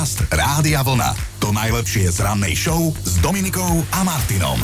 Podcast 0.00 0.32
Rádia 0.32 0.80
Vlna. 0.80 1.12
To 1.44 1.52
najlepšie 1.52 2.08
z 2.08 2.24
rannej 2.24 2.56
show 2.56 2.88
s 3.04 3.20
Dominikou 3.20 3.84
a 3.92 4.00
Martinom. 4.00 4.56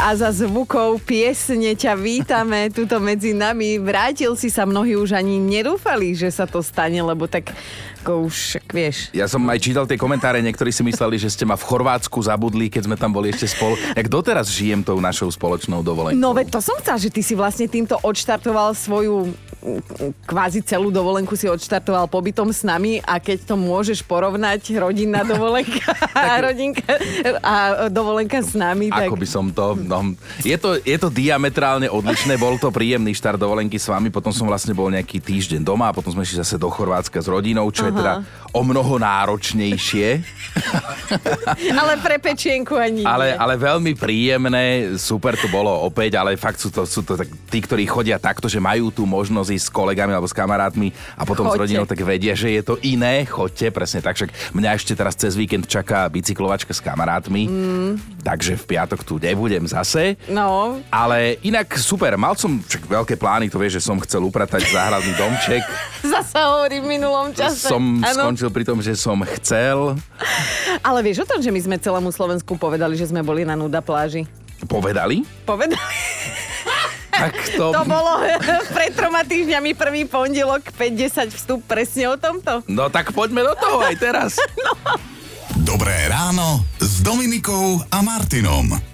A 0.00 0.16
za 0.16 0.32
zvukov 0.32 1.04
piesne 1.04 1.76
ťa 1.76 1.92
vítame 2.00 2.64
tuto 2.80 2.96
medzi 2.96 3.36
nami. 3.36 3.76
Vrátil 3.76 4.32
si 4.40 4.48
sa, 4.48 4.64
mnohí 4.64 4.96
už 4.96 5.12
ani 5.12 5.36
nedúfali, 5.36 6.16
že 6.16 6.32
sa 6.32 6.48
to 6.48 6.64
stane, 6.64 6.96
lebo 6.96 7.28
tak 7.28 7.52
ako 8.00 8.32
už, 8.32 8.56
vieš. 8.72 9.12
Ja 9.12 9.28
som 9.28 9.44
aj 9.52 9.60
čítal 9.60 9.84
tie 9.84 10.00
komentáre, 10.00 10.40
niektorí 10.40 10.72
si 10.72 10.80
mysleli, 10.80 11.20
že 11.20 11.28
ste 11.28 11.44
ma 11.44 11.60
v 11.60 11.66
Chorvátsku 11.68 12.16
zabudli, 12.16 12.72
keď 12.72 12.88
sme 12.88 12.96
tam 12.96 13.12
boli 13.12 13.36
ešte 13.36 13.52
spolu. 13.52 13.76
Jak 13.76 14.08
doteraz 14.08 14.48
žijem 14.48 14.80
tou 14.80 14.96
našou 14.96 15.28
spoločnou 15.28 15.84
dovolenkou. 15.84 16.16
No 16.16 16.32
veď 16.32 16.56
to 16.56 16.64
som 16.64 16.80
chcela, 16.80 16.96
že 16.96 17.12
ty 17.12 17.20
si 17.20 17.36
vlastne 17.36 17.68
týmto 17.68 18.00
odštartoval 18.00 18.72
svoju 18.72 19.28
kvázi 20.24 20.64
celú 20.64 20.88
dovolenku 20.88 21.36
si 21.36 21.44
odštartoval 21.44 22.08
pobytom 22.08 22.48
s 22.48 22.64
nami 22.64 22.98
a 23.04 23.20
keď 23.20 23.52
to 23.52 23.54
môžeš 23.60 24.00
porovnať 24.08 24.72
rodinná 24.80 25.20
dovolenka 25.32 25.92
a 26.16 26.40
rodinka 26.40 26.96
a 27.44 27.54
dovolenka 27.92 28.40
s 28.40 28.56
nami. 28.56 28.88
Tak... 28.88 29.12
Ako 29.12 29.20
by 29.20 29.28
som 29.28 29.44
to... 29.52 29.76
No, 29.76 30.16
je, 30.40 30.56
to 30.56 30.80
je 30.80 30.96
to 30.96 31.12
diametrálne 31.12 31.86
odlišné, 31.92 32.40
bol 32.40 32.56
to 32.56 32.72
príjemný 32.72 33.12
štart 33.12 33.36
dovolenky 33.36 33.76
s 33.76 33.86
vami, 33.92 34.08
potom 34.08 34.32
som 34.32 34.48
vlastne 34.48 34.72
bol 34.72 34.88
nejaký 34.88 35.20
týždeň 35.20 35.60
doma 35.60 35.92
a 35.92 35.96
potom 35.96 36.12
sme 36.12 36.24
išli 36.24 36.40
zase 36.40 36.56
do 36.56 36.72
Chorvátska 36.72 37.20
s 37.20 37.28
rodinou, 37.28 37.68
čo 37.68 37.84
Aha. 37.84 37.88
je 37.88 37.92
teda 38.00 38.12
o 38.50 38.60
mnoho 38.66 38.98
náročnejšie. 38.98 40.08
ale 41.80 41.92
pre 42.02 42.16
pečienku 42.18 42.74
ani 42.74 43.02
ale, 43.06 43.34
ale 43.34 43.54
veľmi 43.58 43.94
príjemné, 43.94 44.94
super 44.98 45.34
to 45.38 45.46
bolo 45.50 45.70
opäť, 45.86 46.18
ale 46.18 46.34
fakt 46.38 46.58
sú 46.62 46.70
to, 46.70 46.86
sú 46.86 47.02
to 47.02 47.18
tak, 47.18 47.28
tí, 47.50 47.58
ktorí 47.62 47.86
chodia 47.86 48.18
takto, 48.18 48.46
že 48.46 48.62
majú 48.62 48.90
tú 48.94 49.06
možnosť 49.06 49.50
ísť 49.50 49.66
s 49.66 49.72
kolegami 49.74 50.14
alebo 50.14 50.30
s 50.30 50.34
kamarátmi 50.34 50.94
a 51.18 51.22
potom 51.26 51.46
Chodte. 51.46 51.58
s 51.58 51.60
rodinou, 51.66 51.84
tak 51.86 52.00
vedia, 52.02 52.34
že 52.34 52.54
je 52.54 52.62
to 52.62 52.74
iné. 52.82 53.26
Choďte, 53.26 53.74
presne 53.74 54.00
tak. 54.02 54.18
Však 54.18 54.54
mňa 54.54 54.70
ešte 54.78 54.92
teraz 54.94 55.14
cez 55.18 55.34
víkend 55.34 55.66
čaká 55.66 56.06
bicyklovačka 56.10 56.74
s 56.74 56.82
kamarátmi, 56.82 57.46
mm. 57.46 58.22
takže 58.22 58.58
v 58.58 58.64
piatok 58.76 59.02
tu 59.06 59.18
nebudem 59.18 59.66
zase. 59.66 60.14
No. 60.30 60.78
Ale 60.90 61.38
inak 61.42 61.74
super, 61.78 62.14
mal 62.14 62.34
som 62.38 62.58
čak 62.66 62.86
veľké 62.86 63.18
plány, 63.18 63.50
to 63.50 63.58
vieš, 63.58 63.82
že 63.82 63.86
som 63.90 63.98
chcel 64.02 64.22
upratať 64.26 64.70
záhradný 64.70 65.12
domček. 65.18 65.62
Zase 66.00 66.40
hovorí 66.40 66.80
v 66.80 66.86
minulom 66.96 67.36
čase. 67.36 67.68
Som 67.68 68.00
ano. 68.00 68.32
skončil 68.32 68.39
pri 68.48 68.64
tom, 68.64 68.80
že 68.80 68.96
som 68.96 69.20
chcel. 69.36 70.00
Ale 70.80 71.04
vieš 71.04 71.26
o 71.26 71.28
tom, 71.28 71.44
že 71.44 71.52
my 71.52 71.60
sme 71.60 71.76
celému 71.76 72.08
Slovensku 72.08 72.56
povedali, 72.56 72.96
že 72.96 73.12
sme 73.12 73.20
boli 73.20 73.44
na 73.44 73.52
nuda 73.52 73.84
pláži? 73.84 74.24
Povedali? 74.64 75.28
Povedali. 75.44 75.84
Tak 77.10 77.36
to... 77.52 77.68
to 77.68 77.82
bolo 77.84 78.24
pred 78.76 78.96
troma 78.96 79.20
týždňami 79.28 79.76
prvý 79.76 80.08
pondelok 80.08 80.72
5-10 80.72 81.36
vstup 81.36 81.60
presne 81.68 82.08
o 82.08 82.16
tomto. 82.16 82.64
No 82.64 82.88
tak 82.88 83.12
poďme 83.12 83.44
do 83.44 83.54
toho 83.60 83.84
aj 83.84 83.94
teraz. 84.00 84.40
no. 84.64 84.72
Dobré 85.60 86.08
ráno 86.08 86.64
s 86.80 87.04
Dominikou 87.04 87.84
a 87.92 88.00
Martinom. 88.00 88.89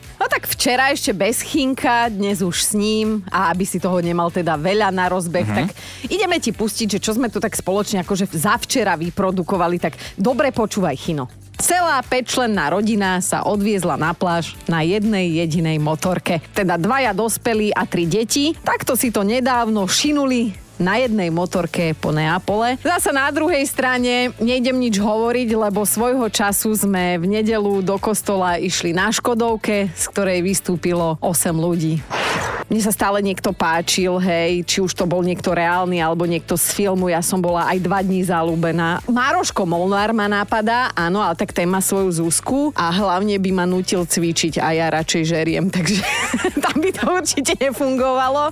Včera 0.66 0.90
ešte 0.90 1.14
bez 1.14 1.46
Chinka, 1.46 2.10
dnes 2.10 2.42
už 2.42 2.58
s 2.58 2.74
ním 2.74 3.22
a 3.30 3.54
aby 3.54 3.62
si 3.62 3.78
toho 3.78 4.02
nemal 4.02 4.34
teda 4.34 4.58
veľa 4.58 4.90
na 4.90 5.06
rozbeh, 5.06 5.46
uh-huh. 5.46 5.58
tak 5.62 5.78
ideme 6.10 6.42
ti 6.42 6.50
pustiť, 6.50 6.98
že 6.98 7.02
čo 7.06 7.14
sme 7.14 7.30
tu 7.30 7.38
tak 7.38 7.54
spoločne 7.54 8.02
akože 8.02 8.26
za 8.34 8.58
včera 8.58 8.98
vyprodukovali, 8.98 9.78
tak 9.78 9.94
dobre 10.18 10.50
počúvaj 10.50 10.98
Chino. 10.98 11.30
Celá 11.62 12.02
pečlenná 12.02 12.66
rodina 12.74 13.22
sa 13.22 13.46
odviezla 13.46 13.94
na 13.94 14.10
pláž 14.10 14.58
na 14.66 14.82
jednej 14.82 15.38
jedinej 15.38 15.78
motorke. 15.78 16.42
Teda 16.50 16.74
dvaja 16.74 17.14
dospelí 17.14 17.70
a 17.70 17.86
tri 17.86 18.10
deti. 18.10 18.50
Takto 18.58 18.98
si 18.98 19.14
to 19.14 19.22
nedávno 19.22 19.86
šinuli 19.86 20.65
na 20.78 21.00
jednej 21.00 21.32
motorke 21.32 21.96
po 21.96 22.12
Neapole. 22.12 22.76
Zasa 22.84 23.12
na 23.12 23.28
druhej 23.32 23.64
strane 23.68 24.32
nejdem 24.40 24.76
nič 24.76 25.00
hovoriť, 25.00 25.48
lebo 25.56 25.84
svojho 25.88 26.28
času 26.28 26.76
sme 26.76 27.16
v 27.20 27.40
nedelu 27.40 27.80
do 27.80 27.96
kostola 27.96 28.60
išli 28.60 28.92
na 28.92 29.08
Škodovke, 29.12 29.92
z 29.92 30.04
ktorej 30.12 30.44
vystúpilo 30.44 31.16
8 31.20 31.52
ľudí 31.56 32.00
mne 32.66 32.82
sa 32.82 32.90
stále 32.90 33.22
niekto 33.22 33.54
páčil, 33.54 34.18
hej, 34.18 34.66
či 34.66 34.82
už 34.82 34.90
to 34.90 35.06
bol 35.06 35.22
niekto 35.22 35.54
reálny 35.54 36.02
alebo 36.02 36.26
niekto 36.26 36.58
z 36.58 36.74
filmu, 36.74 37.06
ja 37.06 37.22
som 37.22 37.38
bola 37.38 37.70
aj 37.70 37.78
dva 37.78 38.02
dní 38.02 38.26
zalúbená. 38.26 38.98
Mároško 39.06 39.62
Molnár 39.62 40.10
ma 40.10 40.26
napadá, 40.26 40.90
áno, 40.98 41.22
ale 41.22 41.38
tak 41.38 41.54
má 41.62 41.78
svoju 41.78 42.26
zúsku 42.26 42.74
a 42.74 42.90
hlavne 42.90 43.38
by 43.38 43.50
ma 43.54 43.64
nutil 43.70 44.02
cvičiť 44.02 44.58
a 44.58 44.74
ja 44.74 44.86
radšej 44.90 45.22
žeriem, 45.30 45.70
takže 45.76 46.02
tam 46.58 46.82
by 46.82 46.90
to 46.90 47.04
určite 47.06 47.54
nefungovalo. 47.62 48.50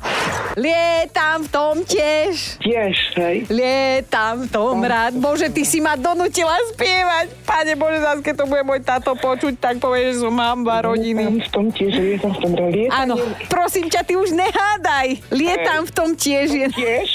Lietam 0.54 1.42
v 1.42 1.48
tom 1.50 1.74
tiež. 1.82 2.62
Tiež, 2.62 2.94
hej. 3.18 3.50
Lietam 3.50 4.46
v 4.46 4.48
tom 4.54 4.78
rád. 4.86 5.18
Bože, 5.18 5.50
ty 5.50 5.66
si 5.66 5.82
ma 5.82 5.98
donutila 5.98 6.54
spievať. 6.70 7.34
Pane 7.42 7.74
Bože, 7.74 7.98
zás, 7.98 8.22
keď 8.22 8.34
to 8.40 8.46
bude 8.46 8.62
môj 8.62 8.78
táto 8.86 9.18
počuť, 9.18 9.58
tak 9.58 9.82
povie, 9.82 10.14
že 10.14 10.22
som 10.22 10.30
mamba 10.30 10.86
rodiny. 10.86 11.26
Lietam 11.26 11.42
v 11.42 11.50
tom 11.50 11.66
tiež, 11.74 11.92
lietam 11.98 12.30
v 12.30 12.38
tom 12.38 12.52
rád. 12.54 12.74
Áno, 12.94 13.14
prosím 13.50 13.90
ťa, 13.90 14.03
ty 14.04 14.16
už 14.16 14.30
nehádaj. 14.36 15.18
Lietam 15.32 15.82
hej. 15.84 15.88
v 15.88 15.90
tom 15.90 16.08
tiež. 16.16 16.48
Tiež? 16.76 17.08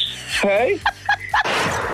Hej? 0.43 0.81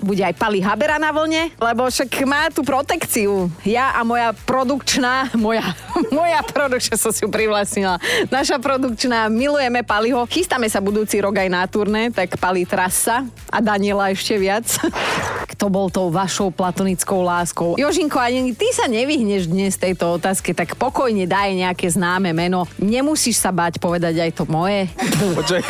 Bude 0.04 0.22
aj 0.22 0.36
Pali 0.38 0.60
Habera 0.60 1.00
na 1.00 1.10
vlne, 1.10 1.50
lebo 1.56 1.88
však 1.88 2.10
má 2.28 2.46
tú 2.52 2.62
protekciu. 2.62 3.48
Ja 3.66 3.96
a 3.96 4.04
moja 4.06 4.30
produkčná, 4.46 5.32
moja, 5.34 5.64
moja 6.14 6.44
produkčná, 6.46 6.94
som 7.00 7.10
si 7.10 7.24
ju 7.24 7.28
privlastnila. 7.32 7.98
Naša 8.28 8.60
produkčná, 8.60 9.26
milujeme 9.32 9.82
Paliho. 9.82 10.22
Chystáme 10.28 10.68
sa 10.70 10.78
budúci 10.78 11.18
rok 11.18 11.40
aj 11.40 11.48
na 11.50 11.64
turné, 11.66 12.12
tak 12.12 12.36
Pali 12.38 12.68
Trasa 12.68 13.24
a 13.50 13.58
Daniela 13.58 14.12
ešte 14.12 14.36
viac. 14.36 14.68
Kto 15.56 15.72
bol 15.72 15.88
tou 15.88 16.12
vašou 16.12 16.52
platonickou 16.52 17.24
láskou? 17.24 17.80
Jožinko, 17.80 18.20
ani 18.20 18.52
ty 18.52 18.68
sa 18.76 18.84
nevyhneš 18.86 19.48
dnes 19.48 19.80
tejto 19.80 20.20
otázke, 20.20 20.52
tak 20.52 20.76
pokojne 20.76 21.24
daj 21.24 21.56
nejaké 21.56 21.88
známe 21.88 22.36
meno. 22.36 22.68
Nemusíš 22.76 23.40
sa 23.40 23.48
bať 23.50 23.80
povedať 23.80 24.20
aj 24.20 24.30
to 24.36 24.44
moje. 24.44 24.92
Počkaj, 25.16 25.62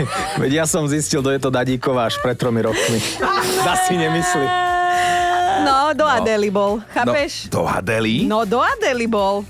veď 0.43 0.53
ja 0.61 0.65
som 0.67 0.91
zistil, 0.91 1.23
kto 1.23 1.31
je 1.31 1.41
to 1.41 1.51
Dadíková 1.55 2.11
až 2.11 2.19
pred 2.19 2.35
tromi 2.35 2.67
rokmi. 2.67 2.99
Si 3.75 3.99
nemyslí. 3.99 4.47
No, 5.67 5.91
do 5.91 6.07
no. 6.07 6.15
Adely 6.23 6.55
bol, 6.55 6.79
chápeš? 6.95 7.51
No, 7.51 7.51
do 7.51 7.63
Adely? 7.67 8.17
No, 8.23 8.39
do 8.47 8.63
Adely 8.63 9.11
bol. 9.11 9.43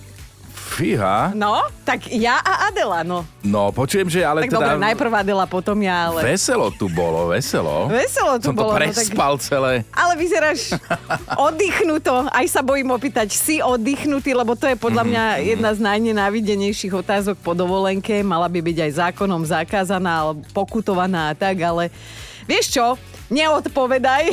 Fíha. 0.76 1.32
No, 1.32 1.64
tak 1.88 2.04
ja 2.12 2.36
a 2.40 2.68
Adela, 2.68 3.00
no. 3.00 3.24
No, 3.40 3.72
počujem, 3.72 4.12
že 4.12 4.20
ale 4.20 4.44
tak 4.44 4.52
teda... 4.52 4.60
dobre, 4.60 4.76
najprv 4.76 5.12
Adela, 5.24 5.48
potom 5.48 5.72
ja, 5.80 6.12
ale... 6.12 6.20
Veselo 6.20 6.68
tu 6.68 6.92
bolo, 6.92 7.32
veselo. 7.32 7.88
Veselo 7.88 8.36
tu 8.36 8.52
Som 8.52 8.56
bolo. 8.56 8.76
to 8.76 8.84
prespal 8.84 9.36
no, 9.36 9.40
tak... 9.40 9.48
celé. 9.48 9.72
Ale 9.88 10.12
vyzeráš 10.20 10.76
oddychnuto. 11.48 12.28
Aj 12.28 12.44
sa 12.44 12.60
bojím 12.60 12.92
opýtať, 12.92 13.32
si 13.32 13.64
oddychnutý, 13.64 14.36
lebo 14.36 14.52
to 14.52 14.68
je 14.68 14.76
podľa 14.76 15.08
mňa 15.08 15.24
mm-hmm. 15.24 15.48
jedna 15.56 15.70
z 15.72 15.80
najnenávidenejších 15.80 16.92
otázok 16.92 17.40
po 17.40 17.56
dovolenke. 17.56 18.20
Mala 18.20 18.48
by 18.48 18.60
byť 18.60 18.76
aj 18.84 18.92
zákonom 19.00 19.48
zakázaná, 19.48 20.28
alebo 20.28 20.44
pokutovaná 20.52 21.32
a 21.32 21.34
tak, 21.36 21.56
ale 21.64 21.88
vieš 22.44 22.76
čo? 22.76 23.00
Neodpovedaj. 23.30 24.30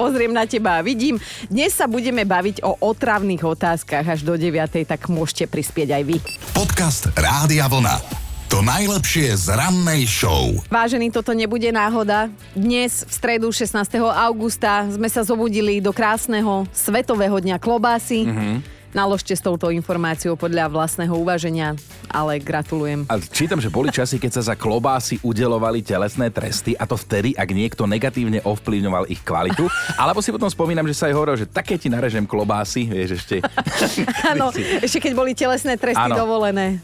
Pozriem 0.00 0.32
na 0.32 0.48
teba 0.48 0.80
a 0.80 0.84
vidím. 0.84 1.20
Dnes 1.48 1.74
sa 1.76 1.88
budeme 1.90 2.24
baviť 2.24 2.64
o 2.64 2.76
otravných 2.80 3.42
otázkach 3.44 4.04
až 4.04 4.20
do 4.24 4.36
9. 4.36 4.84
tak 4.88 5.06
môžete 5.12 5.50
prispieť 5.50 5.88
aj 5.96 6.02
vy. 6.02 6.16
Podcast 6.56 7.10
Rádia 7.16 7.68
Vlna. 7.68 8.24
To 8.52 8.62
najlepšie 8.62 9.34
z 9.34 9.50
rannej 9.50 10.06
show. 10.06 10.54
Vážený, 10.70 11.10
toto 11.10 11.34
nebude 11.34 11.66
náhoda. 11.74 12.30
Dnes, 12.54 13.02
v 13.02 13.10
stredu 13.10 13.50
16. 13.50 13.74
augusta, 13.98 14.86
sme 14.94 15.10
sa 15.10 15.26
zobudili 15.26 15.82
do 15.82 15.90
krásneho 15.90 16.62
Svetového 16.70 17.34
dňa 17.42 17.58
klobásy. 17.58 18.22
Mm-hmm 18.28 18.74
naložte 18.94 19.34
s 19.34 19.42
touto 19.42 19.74
informáciou 19.74 20.38
podľa 20.38 20.70
vlastného 20.70 21.12
uvaženia, 21.18 21.74
ale 22.10 22.40
gratulujem. 22.40 23.06
A 23.08 23.20
čítam, 23.20 23.60
že 23.60 23.72
boli 23.72 23.92
časy, 23.92 24.18
keď 24.20 24.40
sa 24.40 24.52
za 24.52 24.54
klobásy 24.54 25.20
udelovali 25.22 25.84
telesné 25.84 26.32
tresty 26.32 26.74
a 26.76 26.84
to 26.84 26.98
vtedy, 26.98 27.36
ak 27.36 27.48
niekto 27.52 27.84
negatívne 27.84 28.40
ovplyvňoval 28.42 29.08
ich 29.12 29.20
kvalitu. 29.22 29.68
Alebo 29.96 30.20
si 30.20 30.32
potom 30.32 30.48
spomínam, 30.48 30.88
že 30.88 30.96
sa 30.96 31.10
aj 31.10 31.14
hovorilo, 31.14 31.36
že 31.40 31.48
také 31.50 31.76
ti 31.76 31.92
narežem 31.92 32.24
klobásy, 32.24 32.88
vieš 32.88 33.22
ešte. 33.22 33.44
Áno, 34.32 34.50
ešte 34.54 34.98
keď 34.98 35.12
boli 35.12 35.32
telesné 35.36 35.76
tresty 35.76 36.00
ano. 36.00 36.16
dovolené. 36.16 36.80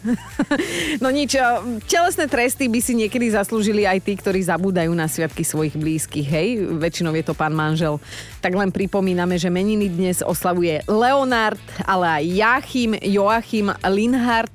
no 1.03 1.09
nič, 1.09 1.37
telesné 1.89 2.29
tresty 2.29 2.69
by 2.69 2.81
si 2.81 2.93
niekedy 2.97 3.33
zaslúžili 3.33 3.89
aj 3.89 3.99
tí, 4.05 4.13
ktorí 4.17 4.41
zabúdajú 4.45 4.93
na 4.93 5.09
sviatky 5.09 5.43
svojich 5.43 5.75
blízkych, 5.75 6.27
hej? 6.27 6.49
Väčšinou 6.79 7.17
je 7.17 7.25
to 7.25 7.35
pán 7.35 7.57
manžel. 7.57 7.99
Tak 8.41 8.53
len 8.57 8.73
pripomíname, 8.73 9.37
že 9.37 9.53
meniny 9.53 9.89
dnes 9.89 10.21
oslavuje 10.25 10.85
Leonard, 10.89 11.61
ale 11.85 12.21
aj 12.21 12.25
Jachim, 12.29 12.93
Joachim, 13.01 13.73
Linhard, 13.89 14.53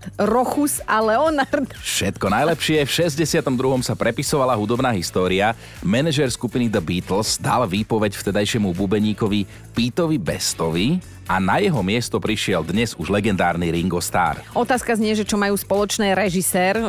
Rochus 0.55 0.79
a 0.87 1.03
Leonard. 1.03 1.67
Všetko 1.83 2.31
najlepšie. 2.31 2.87
V 2.87 3.11
62. 3.11 3.43
sa 3.83 3.91
prepisovala 3.91 4.55
hudobná 4.55 4.95
história. 4.95 5.51
Manažer 5.83 6.31
skupiny 6.31 6.71
The 6.71 6.79
Beatles 6.79 7.35
dal 7.35 7.67
výpoveď 7.67 8.15
vtedajšiemu 8.15 8.71
bubeníkovi 8.71 9.43
Pítovi 9.75 10.15
Bestovi, 10.15 11.03
a 11.27 11.43
na 11.43 11.59
jeho 11.59 11.83
miesto 11.83 12.23
prišiel 12.23 12.63
dnes 12.63 12.95
už 12.95 13.11
legendárny 13.11 13.67
Ringo 13.67 13.99
Starr. 13.99 14.47
Otázka 14.55 14.95
znie, 14.95 15.11
že 15.11 15.27
čo 15.27 15.35
majú 15.35 15.59
spoločné 15.59 16.15
režisér, 16.15 16.79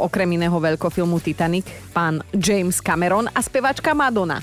okrem 0.00 0.40
iného 0.40 0.56
veľkofilmu 0.56 1.20
Titanic, 1.20 1.68
pán 1.92 2.24
James 2.32 2.80
Cameron 2.80 3.28
a 3.28 3.40
spevačka 3.44 3.92
Madonna. 3.92 4.40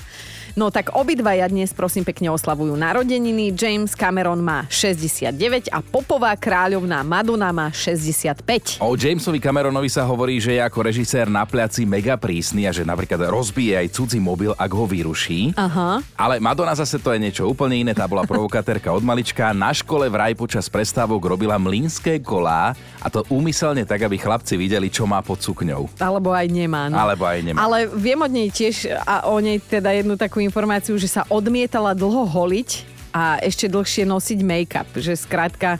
No 0.58 0.74
tak 0.74 0.90
obidvaja 0.90 1.46
dnes 1.46 1.70
prosím 1.70 2.02
pekne 2.02 2.34
oslavujú 2.34 2.74
narodeniny. 2.74 3.54
James 3.54 3.94
Cameron 3.94 4.42
má 4.42 4.66
69 4.66 5.70
a 5.70 5.78
popová 5.78 6.34
kráľovná 6.34 7.06
Madonna 7.06 7.54
má 7.54 7.70
65. 7.70 8.82
O 8.82 8.98
Jamesovi 8.98 9.38
Cameronovi 9.38 9.86
sa 9.86 10.02
hovorí, 10.02 10.42
že 10.42 10.58
je 10.58 10.66
ako 10.66 10.82
režisér 10.82 11.30
na 11.30 11.46
pliaci 11.46 11.86
mega 11.86 12.18
prísny 12.18 12.66
a 12.66 12.74
že 12.74 12.82
napríklad 12.82 13.30
rozbije 13.30 13.78
aj 13.78 14.02
cudzí 14.02 14.18
mobil, 14.18 14.50
ak 14.58 14.70
ho 14.74 14.82
vyruší. 14.82 15.54
Aha. 15.54 16.02
Ale 16.18 16.42
Madonna 16.42 16.74
zase 16.74 16.98
to 16.98 17.14
je 17.14 17.22
niečo 17.22 17.46
úplne 17.46 17.78
iné, 17.78 17.94
tá 17.94 18.10
bola 18.10 18.26
provokatérka 18.26 18.90
od 18.90 19.06
malička. 19.06 19.54
Na 19.54 19.70
škole 19.70 20.10
vraj 20.10 20.34
počas 20.34 20.66
prestávok 20.66 21.38
robila 21.38 21.54
mlínske 21.54 22.18
kolá 22.18 22.74
a 22.98 23.06
to 23.06 23.22
úmyselne 23.30 23.86
tak, 23.86 24.02
aby 24.02 24.18
chlapci 24.18 24.58
videli, 24.58 24.90
čo 24.90 25.06
má 25.06 25.22
pod 25.22 25.38
sukňou. 25.38 25.86
Alebo 26.02 26.34
aj 26.34 26.50
nemá. 26.50 26.90
No. 26.90 26.98
Alebo 26.98 27.30
aj 27.30 27.46
nemá. 27.46 27.62
Ale 27.62 27.86
viem 27.94 28.18
od 28.18 28.32
nej 28.34 28.50
tiež 28.50 28.90
a 29.06 29.30
o 29.30 29.38
nej 29.38 29.62
teda 29.62 29.94
jednu 29.94 30.18
takú 30.18 30.47
informáciu, 30.48 30.96
že 30.96 31.12
sa 31.12 31.28
odmietala 31.28 31.92
dlho 31.92 32.24
holiť 32.24 32.70
a 33.12 33.36
ešte 33.44 33.68
dlhšie 33.68 34.08
nosiť 34.08 34.38
make-up. 34.40 34.88
Že 34.96 35.12
skrátka 35.14 35.76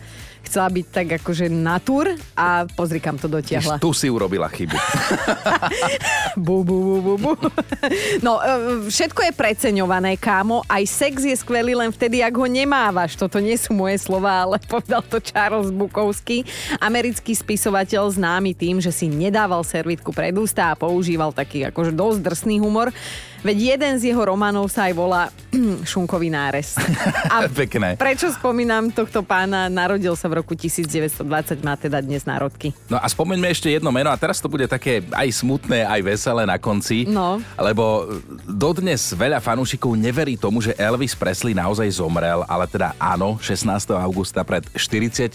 chcela 0.49 0.73
byť 0.73 0.87
tak 0.89 1.09
akože 1.21 1.53
natúr 1.53 2.17
a 2.33 2.65
pozri, 2.73 3.05
kam 3.05 3.21
to 3.21 3.29
dotiahla. 3.29 3.77
Tu 3.77 3.93
si 3.93 4.09
urobila 4.09 4.49
chybu. 4.49 4.73
bu, 6.49 6.65
bu, 6.65 6.77
bu, 6.81 6.97
bu, 7.05 7.33
bu. 7.37 7.49
No, 8.25 8.41
e, 8.41 8.89
všetko 8.89 9.29
je 9.29 9.33
preceňované, 9.37 10.17
kámo. 10.17 10.65
Aj 10.65 10.81
sex 10.89 11.29
je 11.29 11.37
skvelý 11.37 11.77
len 11.77 11.93
vtedy, 11.93 12.25
ak 12.25 12.33
ho 12.33 12.49
nemávaš. 12.49 13.21
Toto 13.21 13.37
nie 13.37 13.61
sú 13.61 13.77
moje 13.77 14.01
slova, 14.01 14.49
ale 14.49 14.57
povedal 14.73 15.05
to 15.05 15.21
Charles 15.21 15.69
Bukowski, 15.69 16.49
americký 16.81 17.37
spisovateľ 17.37 18.09
známy 18.17 18.57
tým, 18.57 18.81
že 18.81 18.89
si 18.89 19.13
nedával 19.13 19.61
servitku 19.61 20.17
pred 20.17 20.33
ústa 20.33 20.73
a 20.73 20.79
používal 20.81 21.37
taký 21.37 21.69
akože 21.69 21.93
dosť 21.93 22.19
drsný 22.25 22.57
humor. 22.65 22.89
Veď 23.39 23.79
jeden 23.79 23.95
z 24.03 24.11
jeho 24.11 24.23
románov 24.27 24.67
sa 24.67 24.91
aj 24.91 24.95
volá 24.99 25.23
Šunkový 25.91 26.29
nárez. 26.29 26.75
A 27.31 27.47
Pekné. 27.61 27.95
Prečo 27.95 28.31
spomínam 28.35 28.91
tohto 28.91 29.23
pána? 29.23 29.71
Narodil 29.71 30.13
sa 30.19 30.27
v 30.27 30.43
roku 30.43 30.59
1920, 30.59 31.23
má 31.63 31.75
teda 31.79 32.03
dnes 32.03 32.27
národky. 32.27 32.75
No 32.91 32.99
a 32.99 33.07
spomeňme 33.07 33.47
ešte 33.49 33.71
jedno 33.71 33.95
meno 33.95 34.11
a 34.11 34.19
teraz 34.19 34.43
to 34.43 34.51
bude 34.51 34.67
také 34.67 35.07
aj 35.15 35.29
smutné, 35.31 35.87
aj 35.87 36.01
veselé 36.03 36.43
na 36.45 36.59
konci. 36.59 37.07
No. 37.07 37.39
Lebo 37.55 38.11
dodnes 38.45 39.15
veľa 39.15 39.39
fanúšikov 39.39 39.95
neverí 39.95 40.35
tomu, 40.35 40.59
že 40.59 40.75
Elvis 40.75 41.15
Presley 41.15 41.55
naozaj 41.55 41.89
zomrel, 41.95 42.43
ale 42.47 42.67
teda 42.67 42.93
áno, 42.99 43.39
16. 43.41 43.95
augusta 43.95 44.43
pred 44.43 44.67
46 44.75 45.31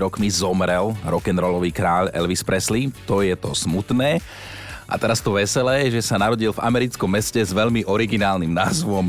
rokmi 0.00 0.28
zomrel 0.32 0.96
rock'n'rollový 1.04 1.70
kráľ 1.70 2.08
Elvis 2.16 2.40
Presley. 2.40 2.88
To 3.04 3.20
je 3.20 3.36
to 3.36 3.52
smutné. 3.52 4.18
A 4.84 5.00
teraz 5.00 5.24
to 5.24 5.32
veselé, 5.34 5.88
že 5.88 6.04
sa 6.04 6.20
narodil 6.20 6.52
v 6.52 6.62
americkom 6.62 7.08
meste 7.08 7.40
s 7.40 7.56
veľmi 7.56 7.88
originálnym 7.88 8.52
názvom 8.52 9.08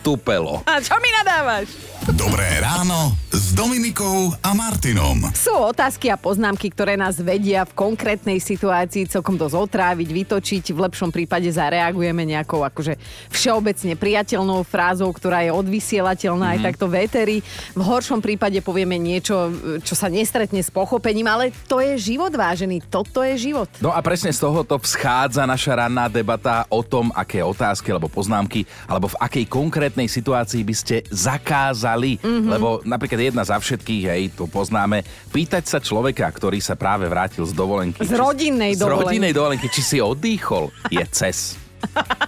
Tupelo. 0.00 0.64
A 0.64 0.80
čo 0.80 0.96
mi 0.96 1.12
nadávaš? 1.12 1.68
Dobré 2.16 2.64
ráno 2.64 3.12
s 3.28 3.52
Dominikou 3.52 4.32
a 4.40 4.56
Martinom. 4.56 5.20
Sú 5.36 5.52
otázky 5.52 6.08
a 6.08 6.16
poznámky, 6.16 6.72
ktoré 6.72 6.96
nás 6.96 7.20
vedia 7.20 7.68
v 7.68 7.76
konkrétnej 7.76 8.40
situácii 8.40 9.04
celkom 9.04 9.36
dosť 9.36 9.54
otráviť, 9.54 10.08
vytočiť. 10.08 10.64
V 10.72 10.80
lepšom 10.88 11.12
prípade 11.12 11.52
zareagujeme 11.52 12.24
nejakou 12.24 12.64
akože 12.64 12.96
všeobecne 13.28 13.94
priateľnou 14.00 14.64
frázou, 14.64 15.12
ktorá 15.12 15.44
je 15.44 15.52
odvysielateľná 15.52 16.56
mm-hmm. 16.56 16.64
aj 16.64 16.66
takto 16.72 16.86
véteri. 16.88 17.36
V 17.76 17.82
horšom 17.84 18.24
prípade 18.24 18.58
povieme 18.64 18.96
niečo, 18.96 19.52
čo 19.84 19.92
sa 19.92 20.08
nestretne 20.08 20.64
s 20.64 20.72
pochopením, 20.72 21.28
ale 21.28 21.52
to 21.68 21.84
je 21.84 22.00
život 22.00 22.32
vážený. 22.32 22.80
Toto 22.88 23.20
je 23.20 23.36
život. 23.36 23.68
No 23.84 23.92
a 23.92 24.00
presne 24.00 24.32
z 24.32 24.40
tohoto 24.40 24.80
vschádza 24.80 25.44
naša 25.44 25.84
ranná 25.84 26.08
debata 26.08 26.64
o 26.72 26.80
tom, 26.80 27.12
aké 27.12 27.44
otázky 27.44 27.92
alebo 27.92 28.08
poznámky, 28.08 28.64
alebo 28.88 29.12
v 29.12 29.20
akej 29.20 29.44
konkrétnej 29.46 29.89
situácii 29.94 30.62
by 30.62 30.74
ste 30.74 30.96
zakázali 31.08 32.20
mm-hmm. 32.20 32.50
lebo 32.50 32.68
napríklad 32.84 33.32
jedna 33.32 33.42
za 33.42 33.56
všetkých, 33.56 34.04
hej, 34.06 34.22
to 34.36 34.46
poznáme, 34.46 35.02
pýtať 35.32 35.64
sa 35.66 35.78
človeka, 35.80 36.26
ktorý 36.28 36.60
sa 36.60 36.76
práve 36.76 37.08
vrátil 37.08 37.46
z 37.46 37.54
dovolenky. 37.56 38.04
Z 38.04 38.14
rodinnej 38.14 38.76
či, 38.76 38.80
dovolenky. 38.82 39.00
Z 39.00 39.06
rodinnej 39.08 39.32
dovolenky, 39.32 39.66
či 39.72 39.82
si 39.82 39.96
oddychol, 39.98 40.68
je 40.92 41.04
cez. 41.10 41.69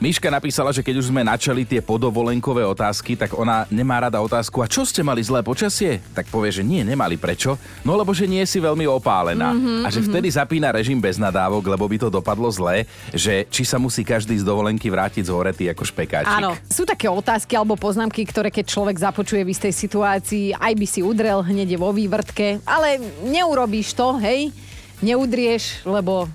Miška 0.02 0.28
napísala, 0.32 0.74
že 0.74 0.82
keď 0.82 0.98
už 0.98 1.14
sme 1.14 1.22
načali 1.22 1.62
tie 1.62 1.78
podovolenkové 1.78 2.66
otázky, 2.66 3.14
tak 3.14 3.38
ona 3.38 3.68
nemá 3.70 4.02
rada 4.02 4.18
otázku, 4.18 4.58
a 4.58 4.66
čo 4.66 4.82
ste 4.82 5.06
mali 5.06 5.22
zlé 5.22 5.46
počasie? 5.46 6.02
Tak 6.10 6.26
povie, 6.26 6.50
že 6.50 6.66
nie, 6.66 6.82
nemali. 6.82 7.14
Prečo? 7.14 7.54
No 7.86 7.94
lebo 7.94 8.10
že 8.10 8.26
nie 8.26 8.42
si 8.42 8.58
veľmi 8.58 8.82
opálená. 8.88 9.54
Mm-hmm, 9.54 9.86
a 9.86 9.88
že 9.92 10.02
mm-hmm. 10.02 10.10
vtedy 10.10 10.28
zapína 10.32 10.68
režim 10.74 10.98
bez 10.98 11.22
nadávok, 11.22 11.62
lebo 11.70 11.86
by 11.86 11.96
to 12.02 12.08
dopadlo 12.10 12.50
zle, 12.50 12.82
že 13.14 13.46
či 13.46 13.62
sa 13.62 13.78
musí 13.78 14.02
každý 14.02 14.34
z 14.34 14.44
dovolenky 14.44 14.90
vrátiť 14.90 15.28
z 15.28 15.30
horetý 15.30 15.64
ako 15.70 15.86
špekáčik. 15.86 16.42
Áno, 16.42 16.58
sú 16.66 16.82
také 16.82 17.06
otázky 17.06 17.54
alebo 17.54 17.78
poznámky, 17.78 18.26
ktoré 18.26 18.50
keď 18.50 18.66
človek 18.74 18.96
započuje 18.98 19.46
v 19.46 19.52
istej 19.54 19.72
situácii, 19.72 20.46
aj 20.58 20.72
by 20.74 20.86
si 20.88 21.00
udrel 21.04 21.46
hneď 21.46 21.78
vo 21.78 21.94
vývrtke, 21.94 22.58
ale 22.66 22.98
neurobíš 23.22 23.94
to, 23.94 24.18
hej? 24.18 24.50
Neudrieš, 25.02 25.82
lebo 25.82 26.30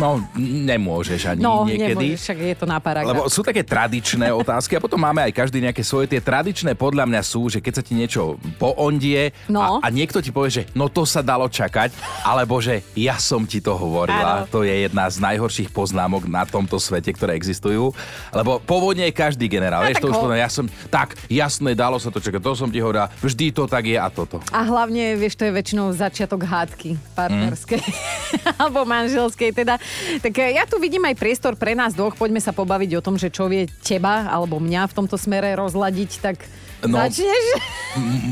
No, 0.00 0.22
nemôžeš 0.38 1.36
ani 1.36 1.40
no, 1.44 1.68
niekedy. 1.68 2.16
Nemôžeš, 2.16 2.24
však 2.24 2.38
je 2.40 2.56
to 2.56 2.66
na 2.66 2.78
paragraf. 2.80 3.12
Lebo 3.12 3.22
sú 3.28 3.44
také 3.44 3.60
tradičné 3.60 4.32
otázky 4.42 4.76
a 4.76 4.80
potom 4.80 5.00
máme 5.00 5.20
aj 5.24 5.32
každý 5.32 5.60
nejaké 5.60 5.84
svoje. 5.84 6.08
Tie 6.08 6.20
tradičné 6.22 6.72
podľa 6.72 7.04
mňa 7.04 7.22
sú, 7.22 7.46
že 7.52 7.60
keď 7.60 7.72
sa 7.80 7.82
ti 7.84 7.92
niečo 7.92 8.40
poondie 8.56 9.36
no. 9.46 9.60
a, 9.60 9.66
a 9.84 9.88
niekto 9.92 10.24
ti 10.24 10.32
povie, 10.32 10.50
že 10.50 10.62
no 10.72 10.88
to 10.88 11.04
sa 11.04 11.20
dalo 11.20 11.46
čakať, 11.46 11.92
alebo 12.24 12.58
že 12.58 12.80
ja 12.96 13.20
som 13.20 13.44
ti 13.44 13.60
to 13.60 13.76
hovorila. 13.76 14.44
Áno. 14.44 14.50
To 14.50 14.64
je 14.64 14.88
jedna 14.88 15.08
z 15.12 15.20
najhorších 15.20 15.68
poznámok 15.70 16.24
na 16.24 16.48
tomto 16.48 16.80
svete, 16.80 17.12
ktoré 17.12 17.36
existujú. 17.36 17.92
Lebo 18.32 18.58
povodne 18.64 19.04
je 19.08 19.14
každý 19.14 19.46
generál. 19.46 19.84
Vieš, 19.84 20.00
to 20.00 20.08
už 20.12 20.18
ho... 20.18 20.32
ja 20.32 20.48
som, 20.48 20.64
tak, 20.88 21.14
jasné, 21.28 21.76
dalo 21.76 22.00
sa 22.00 22.08
to 22.08 22.22
čakať, 22.22 22.40
to 22.40 22.52
som 22.56 22.70
ti 22.72 22.80
hovorila, 22.80 23.12
vždy 23.20 23.52
to 23.52 23.68
tak 23.68 23.84
je 23.84 23.98
a 23.98 24.08
toto. 24.08 24.40
A 24.50 24.64
hlavne, 24.64 25.18
vieš, 25.18 25.36
to 25.36 25.44
je 25.48 25.52
väčšinou 25.52 25.92
začiatok 25.92 26.46
hádky 26.46 26.96
partnerskej 27.12 27.82
mm. 27.82 28.56
alebo 28.60 28.88
manželskej 28.88 29.50
teda. 29.58 29.74
Tak 30.22 30.32
e, 30.38 30.54
ja 30.54 30.62
tu 30.64 30.78
vidím 30.78 31.02
aj 31.02 31.18
priestor 31.18 31.58
pre 31.58 31.74
nás 31.74 31.98
dvoch. 31.98 32.14
Poďme 32.14 32.38
sa 32.38 32.54
pobaviť 32.54 32.90
o 32.94 33.04
tom, 33.04 33.18
že 33.18 33.34
čo 33.34 33.50
vie 33.50 33.66
teba 33.82 34.30
alebo 34.30 34.62
mňa 34.62 34.86
v 34.86 34.96
tomto 35.02 35.18
smere 35.18 35.58
rozladiť, 35.58 36.10
tak 36.22 36.36
No, 36.78 37.02
Začneš? 37.02 37.44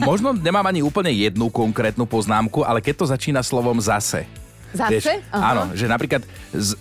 možno 0.06 0.30
nemám 0.30 0.70
ani 0.70 0.78
úplne 0.78 1.10
jednu 1.10 1.50
konkrétnu 1.50 2.06
poznámku, 2.06 2.62
ale 2.62 2.78
keď 2.78 3.02
to 3.02 3.06
začína 3.10 3.42
slovom 3.42 3.74
zase. 3.82 4.22
Zase? 4.70 4.90
Vieš, 4.92 5.04
áno, 5.34 5.74
že 5.74 5.90
napríklad 5.90 6.22
z, 6.54 6.78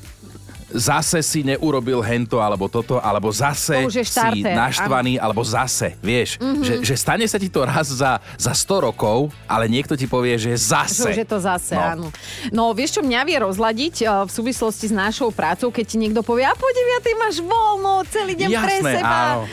zase 0.76 1.24
si 1.24 1.42
neurobil 1.42 2.04
hento 2.04 2.38
alebo 2.44 2.68
toto, 2.68 3.00
alebo 3.00 3.32
zase 3.32 3.88
si 3.90 4.44
naštvaný, 4.44 5.18
alebo 5.18 5.42
zase, 5.42 5.96
vieš, 6.04 6.38
mm-hmm. 6.38 6.64
že, 6.64 6.74
že 6.84 6.96
stane 7.00 7.26
sa 7.26 7.40
ti 7.40 7.48
to 7.48 7.64
raz 7.64 7.90
za, 7.90 8.20
za 8.36 8.52
100 8.52 8.88
rokov, 8.92 9.32
ale 9.48 9.72
niekto 9.72 9.96
ti 9.96 10.06
povie, 10.06 10.36
že 10.36 10.52
zase. 10.60 11.16
Že 11.16 11.26
to 11.26 11.38
zase, 11.40 11.74
no. 11.74 11.82
áno. 11.82 12.08
No 12.52 12.64
vieš, 12.76 13.00
čo 13.00 13.02
mňa 13.02 13.22
vie 13.24 13.38
rozladiť 13.40 13.96
eh, 14.04 14.08
v 14.28 14.32
súvislosti 14.32 14.92
s 14.92 14.94
našou 14.94 15.32
prácou, 15.32 15.72
keď 15.72 15.86
ti 15.88 15.98
niekto 15.98 16.22
povie, 16.22 16.44
a 16.44 16.54
po 16.54 16.68
9. 16.68 17.24
máš 17.24 17.40
voľno, 17.40 18.04
celý 18.12 18.36
deň 18.36 18.50
Jasné, 18.52 18.62
pre 18.62 18.76
seba. 19.00 19.20
Áno. 19.40 19.44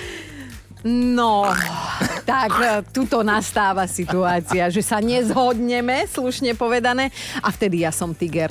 No, 0.83 1.47
tak 2.27 2.51
eh, 2.59 2.83
tuto 2.91 3.23
nastáva 3.23 3.87
situácia, 3.87 4.67
že 4.67 4.83
sa 4.83 4.99
nezhodneme, 4.99 6.11
slušne 6.11 6.59
povedané, 6.59 7.15
a 7.39 7.55
vtedy 7.55 7.87
ja 7.87 7.95
som 7.95 8.11
tiger. 8.11 8.51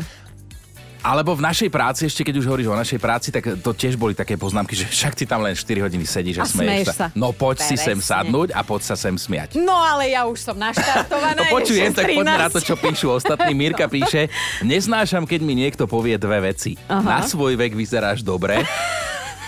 Alebo 1.02 1.34
v 1.34 1.42
našej 1.42 1.70
práci, 1.74 2.06
ešte 2.06 2.22
keď 2.22 2.38
už 2.38 2.46
hovoríš 2.46 2.70
o 2.70 2.78
našej 2.78 3.00
práci, 3.02 3.34
tak 3.34 3.58
to 3.66 3.74
tiež 3.74 3.98
boli 3.98 4.14
také 4.14 4.38
poznámky, 4.38 4.78
že 4.78 4.86
však 4.86 5.18
ty 5.18 5.26
tam 5.26 5.42
len 5.42 5.58
4 5.58 5.82
hodiny 5.82 6.06
sedíš 6.06 6.38
a, 6.42 6.46
a 6.46 6.50
smeješ 6.50 6.88
sa. 6.94 6.94
sa. 6.94 7.06
No 7.18 7.34
poď 7.34 7.66
Peresne. 7.66 7.74
si 7.74 7.76
sem 7.82 7.98
sadnúť 7.98 8.54
a 8.54 8.62
poď 8.62 8.82
sa 8.94 8.96
sem 8.96 9.18
smiať. 9.18 9.58
No 9.58 9.74
ale 9.74 10.14
ja 10.14 10.30
už 10.30 10.38
som 10.38 10.54
naštartovaná. 10.54 11.42
no 11.42 11.50
počujem, 11.50 11.90
tak 11.90 12.06
poď 12.14 12.26
na 12.30 12.48
to, 12.54 12.62
čo 12.62 12.78
píšu 12.78 13.18
ostatní. 13.18 13.58
Mirka 13.58 13.90
píše, 13.90 14.30
neznášam, 14.62 15.26
keď 15.26 15.42
mi 15.42 15.58
niekto 15.58 15.90
povie 15.90 16.22
dve 16.22 16.54
veci. 16.54 16.78
Aha. 16.86 17.02
Na 17.02 17.20
svoj 17.26 17.58
vek 17.58 17.74
vyzeráš 17.74 18.22
dobre 18.22 18.62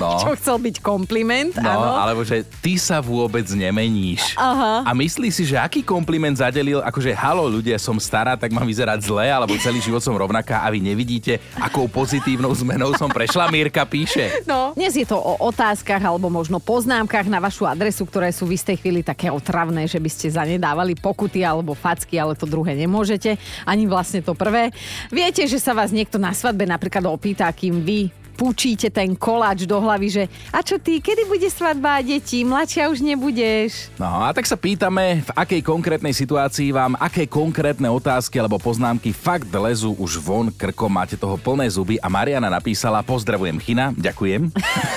No. 0.01 0.17
Čo 0.17 0.33
chcel 0.33 0.57
byť 0.57 0.75
kompliment, 0.81 1.53
no, 1.53 1.69
áno. 1.69 2.01
alebo 2.01 2.21
že 2.25 2.41
ty 2.65 2.81
sa 2.81 2.97
vôbec 2.97 3.45
nemeníš. 3.45 4.33
Aha. 4.41 4.81
A 4.81 4.91
myslí 4.97 5.29
si, 5.29 5.45
že 5.45 5.53
aký 5.53 5.85
kompliment 5.85 6.33
zadelil, 6.33 6.81
akože 6.81 7.13
halo 7.13 7.45
ľudia, 7.45 7.77
som 7.77 8.01
stará, 8.01 8.33
tak 8.33 8.49
mám 8.49 8.65
vyzerať 8.65 9.05
zle, 9.05 9.29
alebo 9.29 9.53
celý 9.61 9.77
život 9.85 10.01
som 10.01 10.17
rovnaká 10.17 10.65
a 10.65 10.73
vy 10.73 10.81
nevidíte, 10.81 11.37
akou 11.61 11.85
pozitívnou 11.85 12.49
zmenou 12.57 12.97
som 12.97 13.05
prešla, 13.05 13.53
Mírka 13.53 13.85
píše. 13.85 14.41
No, 14.49 14.73
dnes 14.73 14.97
je 14.97 15.05
to 15.05 15.17
o 15.17 15.37
otázkach 15.45 16.01
alebo 16.01 16.25
možno 16.27 16.57
poznámkach 16.57 17.29
na 17.29 17.37
vašu 17.37 17.69
adresu, 17.69 18.09
ktoré 18.09 18.33
sú 18.33 18.49
v 18.49 18.57
istej 18.57 18.81
chvíli 18.81 19.05
také 19.05 19.29
otravné, 19.29 19.85
že 19.85 20.01
by 20.01 20.09
ste 20.09 20.33
za 20.33 20.41
ne 20.41 20.57
dávali 20.57 20.97
pokuty 20.97 21.45
alebo 21.45 21.77
facky, 21.77 22.17
ale 22.17 22.33
to 22.33 22.49
druhé 22.49 22.73
nemôžete, 22.73 23.37
ani 23.63 23.85
vlastne 23.85 24.25
to 24.25 24.33
prvé. 24.33 24.73
Viete, 25.13 25.45
že 25.45 25.61
sa 25.61 25.77
vás 25.77 25.93
niekto 25.93 26.17
na 26.17 26.33
svadbe 26.33 26.65
napríklad 26.65 27.05
opýta, 27.05 27.45
kým 27.53 27.85
vy 27.85 28.22
pučíte 28.33 28.89
ten 28.89 29.13
koláč 29.13 29.69
do 29.69 29.77
hlavy, 29.77 30.07
že 30.09 30.23
a 30.49 30.65
čo 30.65 30.81
ty, 30.81 30.97
kedy 30.97 31.29
bude 31.29 31.45
svadba 31.47 32.01
a 32.01 32.05
deti, 32.05 32.41
mladšia 32.41 32.89
už 32.89 33.05
nebudeš. 33.05 33.93
No 34.01 34.25
a 34.25 34.33
tak 34.33 34.49
sa 34.49 34.57
pýtame, 34.57 35.21
v 35.21 35.31
akej 35.37 35.61
konkrétnej 35.61 36.11
situácii 36.11 36.73
vám 36.73 36.97
aké 36.97 37.29
konkrétne 37.29 37.87
otázky 37.87 38.41
alebo 38.41 38.57
poznámky 38.57 39.13
fakt 39.13 39.53
lezú 39.53 39.93
už 40.01 40.17
von 40.19 40.49
krkom, 40.49 40.89
máte 40.89 41.15
toho 41.15 41.37
plné 41.37 41.69
zuby 41.69 42.01
a 42.01 42.09
Mariana 42.09 42.49
napísala, 42.49 43.05
pozdravujem 43.05 43.61
China, 43.61 43.93
ďakujem. 43.93 44.49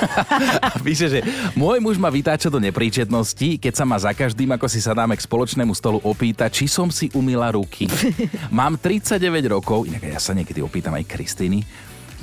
a 0.66 0.76
píše, 0.80 1.06
že 1.12 1.20
môj 1.52 1.78
muž 1.78 2.00
ma 2.00 2.08
vytáča 2.08 2.48
do 2.48 2.58
nepríčetnosti, 2.58 3.60
keď 3.60 3.72
sa 3.76 3.84
ma 3.84 4.00
za 4.00 4.16
každým, 4.16 4.48
ako 4.56 4.66
si 4.66 4.80
sadáme 4.80 5.14
k 5.14 5.24
spoločnému 5.24 5.76
stolu 5.76 6.00
opýta, 6.02 6.48
či 6.48 6.64
som 6.66 6.88
si 6.88 7.12
umila 7.12 7.52
ruky. 7.52 7.86
Mám 8.58 8.80
39 8.80 9.20
rokov, 9.52 9.84
inak 9.84 10.02
ja 10.02 10.20
sa 10.20 10.32
niekedy 10.32 10.64
opýtam 10.64 10.96
aj 10.96 11.04
Kristýny, 11.04 11.62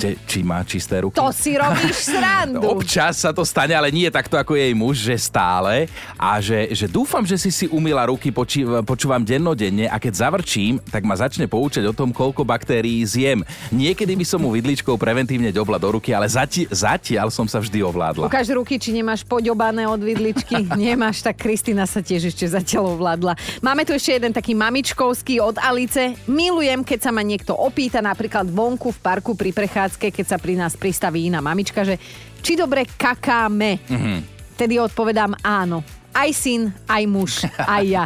že, 0.04 0.20
či 0.28 0.44
má 0.44 0.60
čisté 0.68 1.00
ruky. 1.00 1.16
To 1.16 1.32
si 1.32 1.56
robíš 1.56 2.04
srandu. 2.12 2.60
Občas 2.68 3.24
sa 3.24 3.32
to 3.32 3.48
stane, 3.48 3.72
ale 3.72 3.88
nie 3.88 4.12
takto 4.12 4.36
ako 4.36 4.60
jej 4.60 4.76
muž, 4.76 5.00
že 5.00 5.16
stále. 5.16 5.88
A 6.20 6.44
že, 6.44 6.76
že 6.76 6.92
dúfam, 6.92 7.24
že 7.24 7.40
si 7.40 7.50
si 7.56 7.66
umila 7.72 8.04
ruky, 8.12 8.28
poči, 8.36 8.68
počúvam 8.84 9.24
dennodenne 9.24 9.88
a 9.88 9.96
keď 9.96 10.28
zavrčím, 10.28 10.84
tak 10.92 11.08
ma 11.08 11.16
začne 11.16 11.48
poučať 11.48 11.88
o 11.88 11.96
tom, 11.96 12.12
koľko 12.12 12.44
baktérií 12.44 13.00
zjem. 13.08 13.48
Niekedy 13.72 14.20
by 14.20 14.26
som 14.28 14.44
mu 14.44 14.52
vidličkou 14.52 15.00
preventívne 15.00 15.56
ďobla 15.56 15.80
do 15.80 15.96
ruky, 15.96 16.12
ale 16.12 16.28
zati, 16.28 16.68
zatiaľ 16.68 17.32
som 17.32 17.48
sa 17.48 17.64
vždy 17.64 17.80
ovládla. 17.80 18.28
Ukáž 18.28 18.52
ruky, 18.52 18.76
či 18.76 18.92
nemáš 18.92 19.24
poďobané 19.24 19.88
od 19.88 20.04
vidličky. 20.04 20.68
Nemáš, 20.84 21.24
tak 21.24 21.40
Kristina 21.40 21.88
sa 21.88 22.04
tiež 22.04 22.34
ešte 22.34 22.44
zatiaľ 22.44 23.00
ovládla. 23.00 23.40
Máme 23.64 23.88
tu 23.88 23.96
ešte 23.96 24.20
jeden 24.20 24.36
taký 24.36 24.52
mamičkovský 24.52 25.40
od 25.40 25.56
Alice. 25.64 26.18
Milujem, 26.28 26.84
keď 26.84 27.00
sa 27.08 27.12
ma 27.16 27.24
niekto 27.24 27.56
opýta, 27.56 28.04
napríklad 28.04 28.52
vonku 28.52 28.92
v 28.92 29.00
parku 29.00 29.32
pri 29.38 29.56
prechádzke 29.56 29.83
prechádzke, 29.84 30.16
keď 30.16 30.26
sa 30.32 30.38
pri 30.40 30.56
nás 30.56 30.80
pristaví 30.80 31.28
iná 31.28 31.44
mamička, 31.44 31.84
že 31.84 32.00
či 32.40 32.56
dobre 32.56 32.88
kakáme. 32.88 33.84
Mm-hmm. 33.84 34.18
Tedy 34.56 34.80
odpovedám 34.80 35.36
áno. 35.44 35.84
Aj 36.16 36.30
syn, 36.32 36.72
aj 36.88 37.04
muž, 37.10 37.44
aj 37.76 37.84
ja. 37.84 38.04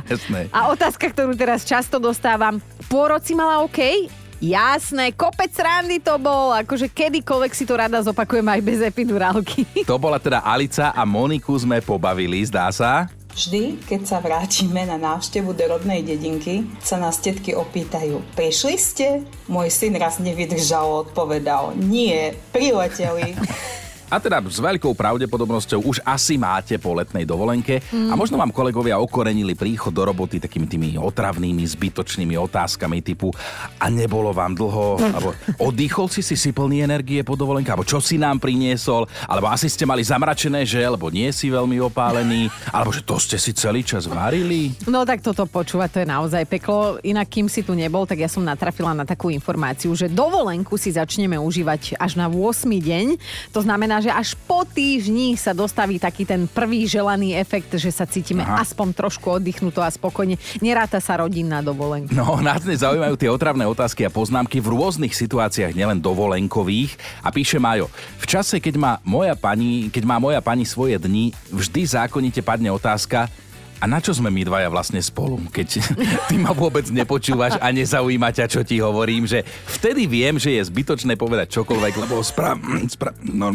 A 0.49 0.73
otázka, 0.73 1.13
ktorú 1.13 1.37
teraz 1.37 1.61
často 1.67 2.01
dostávam, 2.01 2.57
pôrod 2.89 3.21
si 3.21 3.37
mala 3.37 3.61
OK? 3.61 4.09
Jasné, 4.41 5.13
kopec 5.13 5.53
randy 5.53 6.01
to 6.01 6.17
bol, 6.17 6.53
akože 6.53 6.89
kedykoľvek 6.93 7.53
si 7.53 7.65
to 7.65 7.73
rada 7.77 8.01
zopakujem 8.01 8.45
aj 8.45 8.61
bez 8.61 8.79
epidurálky. 8.85 9.65
To 9.85 9.97
bola 9.97 10.21
teda 10.21 10.45
Alica 10.45 10.93
a 10.93 11.03
Moniku 11.05 11.57
sme 11.57 11.81
pobavili, 11.81 12.45
zdá 12.45 12.69
sa? 12.73 13.09
Vždy, 13.37 13.77
keď 13.85 14.01
sa 14.01 14.17
vrátime 14.17 14.89
na 14.89 14.97
návštevu 14.97 15.53
do 15.53 15.61
rodnej 15.69 16.01
dedinky, 16.01 16.65
sa 16.81 16.97
nás 16.97 17.21
tetky 17.21 17.53
opýtajú, 17.53 18.25
prišli 18.33 18.75
ste? 18.81 19.07
Môj 19.45 19.69
syn 19.69 19.93
raz 19.93 20.17
nevydržal, 20.17 21.05
odpovedal, 21.05 21.77
nie, 21.77 22.33
prileteli. 22.49 23.37
A 24.07 24.23
teda 24.23 24.39
s 24.39 24.63
veľkou 24.63 24.95
pravdepodobnosťou 24.95 25.83
už 25.83 25.99
asi 26.07 26.39
máte 26.39 26.79
po 26.79 26.95
letnej 26.95 27.27
dovolenke 27.27 27.83
mm. 27.91 28.07
a 28.07 28.15
možno 28.15 28.39
vám 28.39 28.55
kolegovia 28.55 28.95
okorenili 29.03 29.51
príchod 29.51 29.91
do 29.91 29.99
roboty 30.07 30.39
takými 30.39 30.63
tými 30.63 30.89
otravnými, 30.95 31.59
zbytočnými 31.67 32.39
otázkami 32.39 33.03
typu 33.03 33.35
a 33.75 33.91
nebolo 33.91 34.31
vám 34.31 34.55
dlho, 34.55 34.95
alebo 35.11 35.35
oddychol 35.59 36.07
si 36.07 36.23
si 36.23 36.39
si 36.39 36.55
plný 36.55 36.87
energie 36.87 37.19
po 37.19 37.35
dovolenke, 37.35 37.67
alebo 37.67 37.83
čo 37.83 37.99
si 37.99 38.15
nám 38.15 38.39
priniesol, 38.39 39.03
alebo 39.27 39.51
asi 39.51 39.67
ste 39.67 39.83
mali 39.83 40.07
zamračené 40.07 40.63
že, 40.63 40.87
alebo 40.87 41.11
nie 41.11 41.27
si 41.35 41.51
veľmi 41.51 41.75
opálený, 41.91 42.47
alebo 42.71 42.95
že 42.95 43.03
to 43.03 43.19
ste 43.19 43.35
si 43.35 43.51
celý 43.51 43.83
čas 43.83 44.07
varili. 44.07 44.71
No 44.87 45.03
tak 45.03 45.19
toto 45.19 45.43
počúvať, 45.43 45.89
to 45.91 45.99
je 46.03 46.07
naozaj 46.07 46.43
peklo. 46.47 46.95
Inak 47.03 47.27
kým 47.27 47.51
si 47.51 47.59
tu 47.59 47.75
nebol, 47.75 48.07
tak 48.07 48.23
ja 48.23 48.31
som 48.31 48.39
natrafila 48.39 48.95
na 48.95 49.03
takú 49.03 49.27
informáciu, 49.27 49.91
že 49.99 50.07
dovolenku 50.07 50.79
si 50.79 50.95
začneme 50.95 51.35
užívať 51.35 51.99
až 51.99 52.15
na 52.15 52.31
8. 52.31 52.71
deň. 52.71 53.05
To 53.51 53.59
znamená, 53.97 54.03
že 54.03 54.11
až 54.13 54.29
po 54.45 54.61
týždni 54.65 55.37
sa 55.37 55.53
dostaví 55.53 55.97
taký 55.97 56.25
ten 56.25 56.45
prvý 56.45 56.85
želaný 56.85 57.33
efekt, 57.33 57.73
že 57.75 57.89
sa 57.89 58.05
cítime 58.05 58.45
Aha. 58.45 58.61
aspoň 58.61 58.93
trošku 58.93 59.41
oddychnuto 59.41 59.81
a 59.81 59.89
spokojne. 59.89 60.37
Neráta 60.61 61.01
sa 61.01 61.17
rodinná 61.17 61.65
dovolenka. 61.65 62.13
No, 62.13 62.37
nás 62.37 62.61
dnes 62.61 62.85
zaujímajú 62.85 63.15
tie 63.17 63.29
otravné 63.31 63.65
otázky 63.65 64.05
a 64.05 64.13
poznámky 64.13 64.61
v 64.61 64.73
rôznych 64.73 65.13
situáciách, 65.13 65.73
nielen 65.73 65.99
dovolenkových. 66.01 66.97
A 67.25 67.33
píše 67.33 67.57
Majo, 67.57 67.89
v 68.21 68.25
čase, 68.29 68.61
keď 68.61 68.75
má 68.77 68.91
moja 69.01 69.33
pani, 69.33 69.89
keď 69.89 70.03
má 70.05 70.17
moja 70.21 70.41
pani 70.41 70.65
svoje 70.67 71.01
dni, 71.01 71.33
vždy 71.49 71.81
zákonite 71.89 72.41
padne 72.45 72.69
otázka, 72.69 73.29
a 73.77 73.85
na 73.85 74.01
čo 74.01 74.09
sme 74.09 74.33
my 74.33 74.41
dvaja 74.41 74.73
vlastne 74.73 74.97
spolu, 74.97 75.37
keď 75.53 75.67
ty 76.29 76.35
ma 76.41 76.49
vôbec 76.49 76.89
nepočúvaš 76.89 77.61
a 77.61 77.69
nezaujíma 77.69 78.33
ťa, 78.33 78.45
čo 78.49 78.61
ti 78.65 78.81
hovorím, 78.81 79.29
že 79.29 79.45
vtedy 79.69 80.09
viem, 80.09 80.41
že 80.41 80.57
je 80.57 80.65
zbytočné 80.65 81.13
povedať 81.13 81.61
čokoľvek, 81.61 81.93
lebo 82.01 82.25
spra... 82.25 82.57
spra 82.89 83.13
no, 83.21 83.53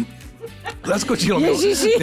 Zaskočilo 0.83 1.39
mi. 1.39 1.47
Ježiši. 1.55 2.03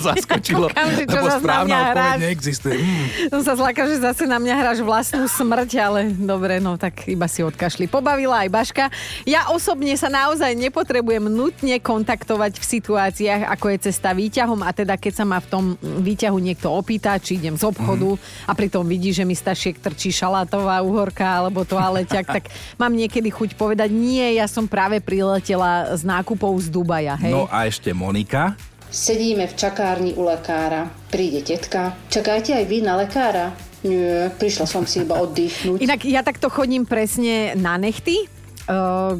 Zaskočilo. 0.00 0.68
Čo 1.08 1.18
lebo 1.20 1.28
správna 1.40 1.76
odpoveď 1.92 2.20
neexistuje. 2.20 2.76
Mm. 2.76 3.06
Som 3.32 3.40
sa 3.44 3.52
zlaka, 3.56 3.88
že 3.88 3.96
zase 4.00 4.28
na 4.28 4.36
mňa 4.36 4.54
hráš 4.60 4.78
vlastnú 4.84 5.24
smrť, 5.24 5.70
ale 5.80 6.00
dobre, 6.12 6.60
no 6.60 6.76
tak 6.76 7.08
iba 7.08 7.24
si 7.24 7.40
odkašli. 7.40 7.88
Pobavila 7.88 8.44
aj 8.44 8.48
Baška. 8.52 8.84
Ja 9.24 9.48
osobne 9.48 9.96
sa 9.96 10.12
naozaj 10.12 10.52
nepotrebujem 10.52 11.32
nutne 11.32 11.80
kontaktovať 11.80 12.60
v 12.60 12.64
situáciách, 12.64 13.42
ako 13.48 13.66
je 13.72 13.78
cesta 13.88 14.12
výťahom 14.12 14.60
a 14.64 14.70
teda 14.76 15.00
keď 15.00 15.12
sa 15.16 15.24
ma 15.24 15.40
v 15.40 15.48
tom 15.48 15.64
výťahu 15.80 16.36
niekto 16.36 16.68
opýta, 16.68 17.16
či 17.16 17.40
idem 17.40 17.56
z 17.56 17.64
obchodu 17.64 18.20
mm. 18.20 18.48
a 18.48 18.52
pritom 18.52 18.84
vidí, 18.84 19.16
že 19.16 19.24
mi 19.24 19.32
stašiek 19.32 19.80
trčí 19.80 20.12
šalátová 20.12 20.84
uhorka 20.84 21.24
alebo 21.24 21.64
toaleťak, 21.64 22.26
tak 22.28 22.44
mám 22.76 22.92
niekedy 22.92 23.32
chuť 23.32 23.56
povedať, 23.56 23.88
nie, 23.88 24.36
ja 24.36 24.44
som 24.44 24.68
práve 24.68 25.00
priletela 25.00 25.96
z 25.96 26.04
nákupov 26.04 26.52
z 26.60 26.68
Dubaja, 26.68 27.16
hej. 27.16 27.32
No 27.32 27.48
a 27.48 27.64
ešte 27.64 27.89
Monika. 27.92 28.56
Sedíme 28.90 29.46
v 29.46 29.54
čakárni 29.54 30.12
u 30.18 30.26
lekára. 30.26 30.90
Príde 31.14 31.46
tetka. 31.46 31.94
Čakajte 32.10 32.58
aj 32.58 32.64
vy 32.66 32.82
na 32.82 32.98
lekára? 32.98 33.54
Nie, 33.86 34.28
prišla 34.34 34.66
som 34.66 34.84
si 34.84 35.00
iba 35.00 35.16
oddychnúť. 35.22 35.80
Inak 35.80 36.04
ja 36.04 36.20
takto 36.20 36.50
chodím 36.50 36.84
presne 36.84 37.54
na 37.56 37.80
nechty. 37.80 38.28
Uh, 38.68 39.16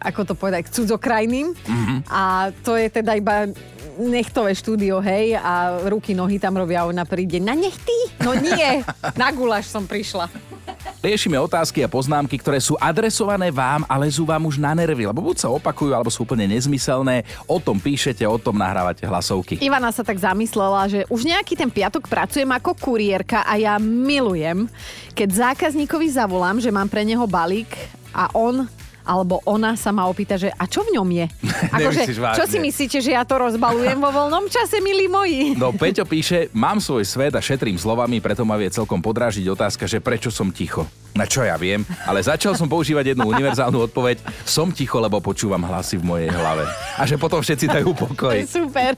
ako 0.00 0.30
to 0.30 0.34
povedať, 0.38 0.66
k 0.66 0.74
cudzokrajným. 0.78 1.52
Mm-hmm. 1.52 1.98
A 2.08 2.54
to 2.64 2.78
je 2.78 2.88
teda 2.88 3.18
iba 3.18 3.50
nechtové 4.00 4.56
štúdio, 4.56 5.04
hej, 5.04 5.36
a 5.36 5.84
ruky, 5.84 6.16
nohy 6.16 6.40
tam 6.40 6.56
robia, 6.56 6.88
ona 6.88 7.04
príde 7.04 7.36
na 7.36 7.52
nechty? 7.52 7.92
No 8.24 8.32
nie, 8.32 8.80
na 9.12 9.28
guláš 9.28 9.68
som 9.68 9.84
prišla. 9.84 10.32
Riešime 11.00 11.40
otázky 11.40 11.80
a 11.80 11.88
poznámky, 11.88 12.36
ktoré 12.36 12.60
sú 12.60 12.76
adresované 12.76 13.48
vám, 13.48 13.88
ale 13.88 14.12
sú 14.12 14.28
vám 14.28 14.44
už 14.44 14.60
na 14.60 14.76
nervy, 14.76 15.08
lebo 15.08 15.24
buď 15.24 15.36
sa 15.40 15.48
opakujú, 15.48 15.96
alebo 15.96 16.12
sú 16.12 16.28
úplne 16.28 16.44
nezmyselné. 16.52 17.24
O 17.48 17.56
tom 17.56 17.80
píšete, 17.80 18.20
o 18.28 18.36
tom 18.36 18.60
nahrávate 18.60 19.08
hlasovky. 19.08 19.56
Ivana 19.64 19.88
sa 19.96 20.04
tak 20.04 20.20
zamyslela, 20.20 20.92
že 20.92 21.08
už 21.08 21.24
nejaký 21.24 21.56
ten 21.56 21.72
piatok 21.72 22.04
pracujem 22.04 22.52
ako 22.52 22.76
kuriérka 22.76 23.40
a 23.48 23.56
ja 23.56 23.80
milujem, 23.80 24.68
keď 25.16 25.56
zákazníkovi 25.56 26.04
zavolám, 26.12 26.60
že 26.60 26.68
mám 26.68 26.92
pre 26.92 27.00
neho 27.00 27.24
balík 27.24 27.72
a 28.12 28.28
on 28.36 28.68
alebo 29.10 29.42
ona 29.42 29.74
sa 29.74 29.90
ma 29.90 30.06
opýta, 30.06 30.38
že 30.38 30.54
a 30.54 30.70
čo 30.70 30.86
v 30.86 30.94
ňom 30.94 31.08
je? 31.10 31.26
Akože, 31.74 32.06
čo 32.14 32.44
si 32.46 32.62
myslíte, 32.62 33.02
že 33.02 33.10
ja 33.18 33.26
to 33.26 33.42
rozbalujem 33.42 33.98
vo 33.98 34.14
voľnom 34.14 34.46
čase, 34.46 34.78
milí 34.78 35.10
moji? 35.10 35.58
No 35.58 35.74
Peťo 35.74 36.06
píše, 36.06 36.46
mám 36.54 36.78
svoj 36.78 37.02
svet 37.02 37.34
a 37.34 37.42
šetrím 37.42 37.74
slovami, 37.74 38.22
preto 38.22 38.46
ma 38.46 38.54
vie 38.54 38.70
celkom 38.70 39.02
podrážiť 39.02 39.42
otázka, 39.50 39.90
že 39.90 39.98
prečo 39.98 40.30
som 40.30 40.54
ticho. 40.54 40.86
Na 41.10 41.26
čo 41.26 41.42
ja 41.42 41.58
viem, 41.58 41.82
ale 42.06 42.22
začal 42.22 42.54
som 42.54 42.70
používať 42.70 43.12
jednu 43.12 43.26
univerzálnu 43.26 43.82
odpoveď. 43.90 44.22
Som 44.46 44.70
ticho, 44.70 45.02
lebo 45.02 45.18
počúvam 45.18 45.66
hlasy 45.66 45.98
v 45.98 46.06
mojej 46.06 46.30
hlave. 46.30 46.62
A 46.94 47.02
že 47.02 47.18
potom 47.18 47.42
všetci 47.42 47.66
dajú 47.66 47.90
pokoj. 47.98 48.38
Super. 48.46 48.94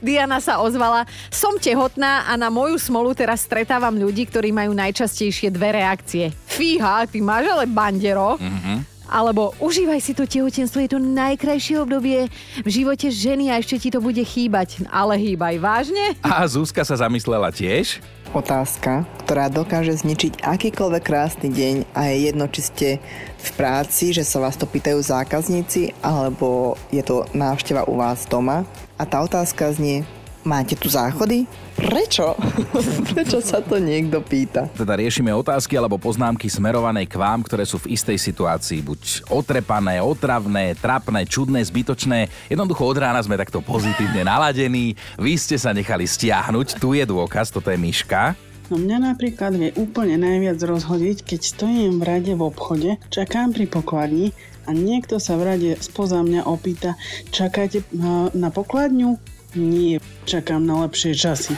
Diana 0.00 0.40
sa 0.40 0.64
ozvala. 0.64 1.04
Som 1.28 1.60
tehotná 1.60 2.24
a 2.24 2.32
na 2.40 2.48
moju 2.48 2.80
smolu 2.80 3.12
teraz 3.12 3.44
stretávam 3.44 3.92
ľudí, 3.92 4.24
ktorí 4.24 4.56
majú 4.56 4.72
najčastejšie 4.72 5.52
dve 5.52 5.76
reakcie. 5.76 6.32
Fíha, 6.48 7.04
ty 7.04 7.20
máš 7.20 7.44
ale 7.52 7.68
bandero. 7.68 8.40
Mm-hmm 8.40 8.92
alebo 9.12 9.52
užívaj 9.60 10.00
si 10.00 10.16
to 10.16 10.24
tehotenstvo, 10.24 10.80
je 10.80 10.96
to 10.96 11.00
najkrajšie 11.00 11.76
obdobie 11.84 12.32
v 12.64 12.68
živote 12.72 13.12
ženy 13.12 13.52
a 13.52 13.60
ešte 13.60 13.76
ti 13.76 13.88
to 13.92 14.00
bude 14.00 14.24
chýbať. 14.24 14.88
Ale 14.88 15.20
hýbaj, 15.20 15.60
vážne? 15.60 16.16
A 16.24 16.48
Zuzka 16.48 16.80
sa 16.80 16.96
zamyslela 16.96 17.52
tiež? 17.52 18.00
Otázka, 18.32 19.04
ktorá 19.28 19.52
dokáže 19.52 19.92
zničiť 19.92 20.40
akýkoľvek 20.40 21.04
krásny 21.04 21.52
deň 21.52 21.74
a 21.92 22.08
je 22.08 22.32
jedno, 22.32 22.48
či 22.48 22.60
ste 22.64 22.88
v 23.36 23.48
práci, 23.60 24.16
že 24.16 24.24
sa 24.24 24.40
vás 24.40 24.56
to 24.56 24.64
pýtajú 24.64 25.04
zákazníci, 25.04 25.92
alebo 26.00 26.80
je 26.88 27.04
to 27.04 27.28
návšteva 27.36 27.84
u 27.84 28.00
vás 28.00 28.24
doma. 28.24 28.64
A 28.96 29.04
tá 29.04 29.20
otázka 29.20 29.76
znie, 29.76 30.08
Máte 30.42 30.74
tu 30.74 30.90
záchody? 30.90 31.46
Prečo? 31.78 32.34
Prečo 33.14 33.38
sa 33.38 33.62
to 33.62 33.78
niekto 33.78 34.18
pýta? 34.18 34.66
Teda 34.74 34.98
riešime 34.98 35.30
otázky 35.30 35.78
alebo 35.78 36.02
poznámky 36.02 36.50
smerované 36.50 37.06
k 37.06 37.14
vám, 37.14 37.46
ktoré 37.46 37.62
sú 37.62 37.78
v 37.78 37.94
istej 37.94 38.18
situácii. 38.18 38.82
Buď 38.82 39.00
otrepané, 39.30 40.02
otravné, 40.02 40.74
trapné, 40.74 41.30
čudné, 41.30 41.62
zbytočné. 41.62 42.26
Jednoducho 42.50 42.82
od 42.82 42.98
rána 42.98 43.22
sme 43.22 43.38
takto 43.38 43.62
pozitívne 43.62 44.26
naladení. 44.26 44.98
Vy 45.14 45.38
ste 45.38 45.54
sa 45.54 45.70
nechali 45.70 46.10
stiahnuť. 46.10 46.82
Tu 46.82 46.98
je 46.98 47.04
dôkaz, 47.06 47.54
toto 47.54 47.70
je 47.70 47.78
Myška. 47.78 48.34
No 48.66 48.82
mňa 48.82 49.14
napríklad 49.14 49.54
vie 49.54 49.70
úplne 49.78 50.18
najviac 50.18 50.58
rozhodiť, 50.58 51.22
keď 51.22 51.40
stojím 51.44 52.00
v 52.00 52.06
rade 52.08 52.32
v 52.34 52.42
obchode, 52.42 52.90
čakám 53.14 53.54
pri 53.54 53.68
pokladni 53.68 54.34
a 54.66 54.74
niekto 54.74 55.20
sa 55.20 55.38
v 55.38 55.54
rade 55.54 55.70
spoza 55.82 56.22
mňa 56.22 56.46
opýta, 56.46 56.94
čakáte 57.34 57.82
uh, 57.82 58.30
na 58.32 58.48
pokladňu? 58.48 59.31
Nie, 59.52 60.00
čakám 60.24 60.64
na 60.64 60.88
lepšie 60.88 61.12
časy. 61.12 61.52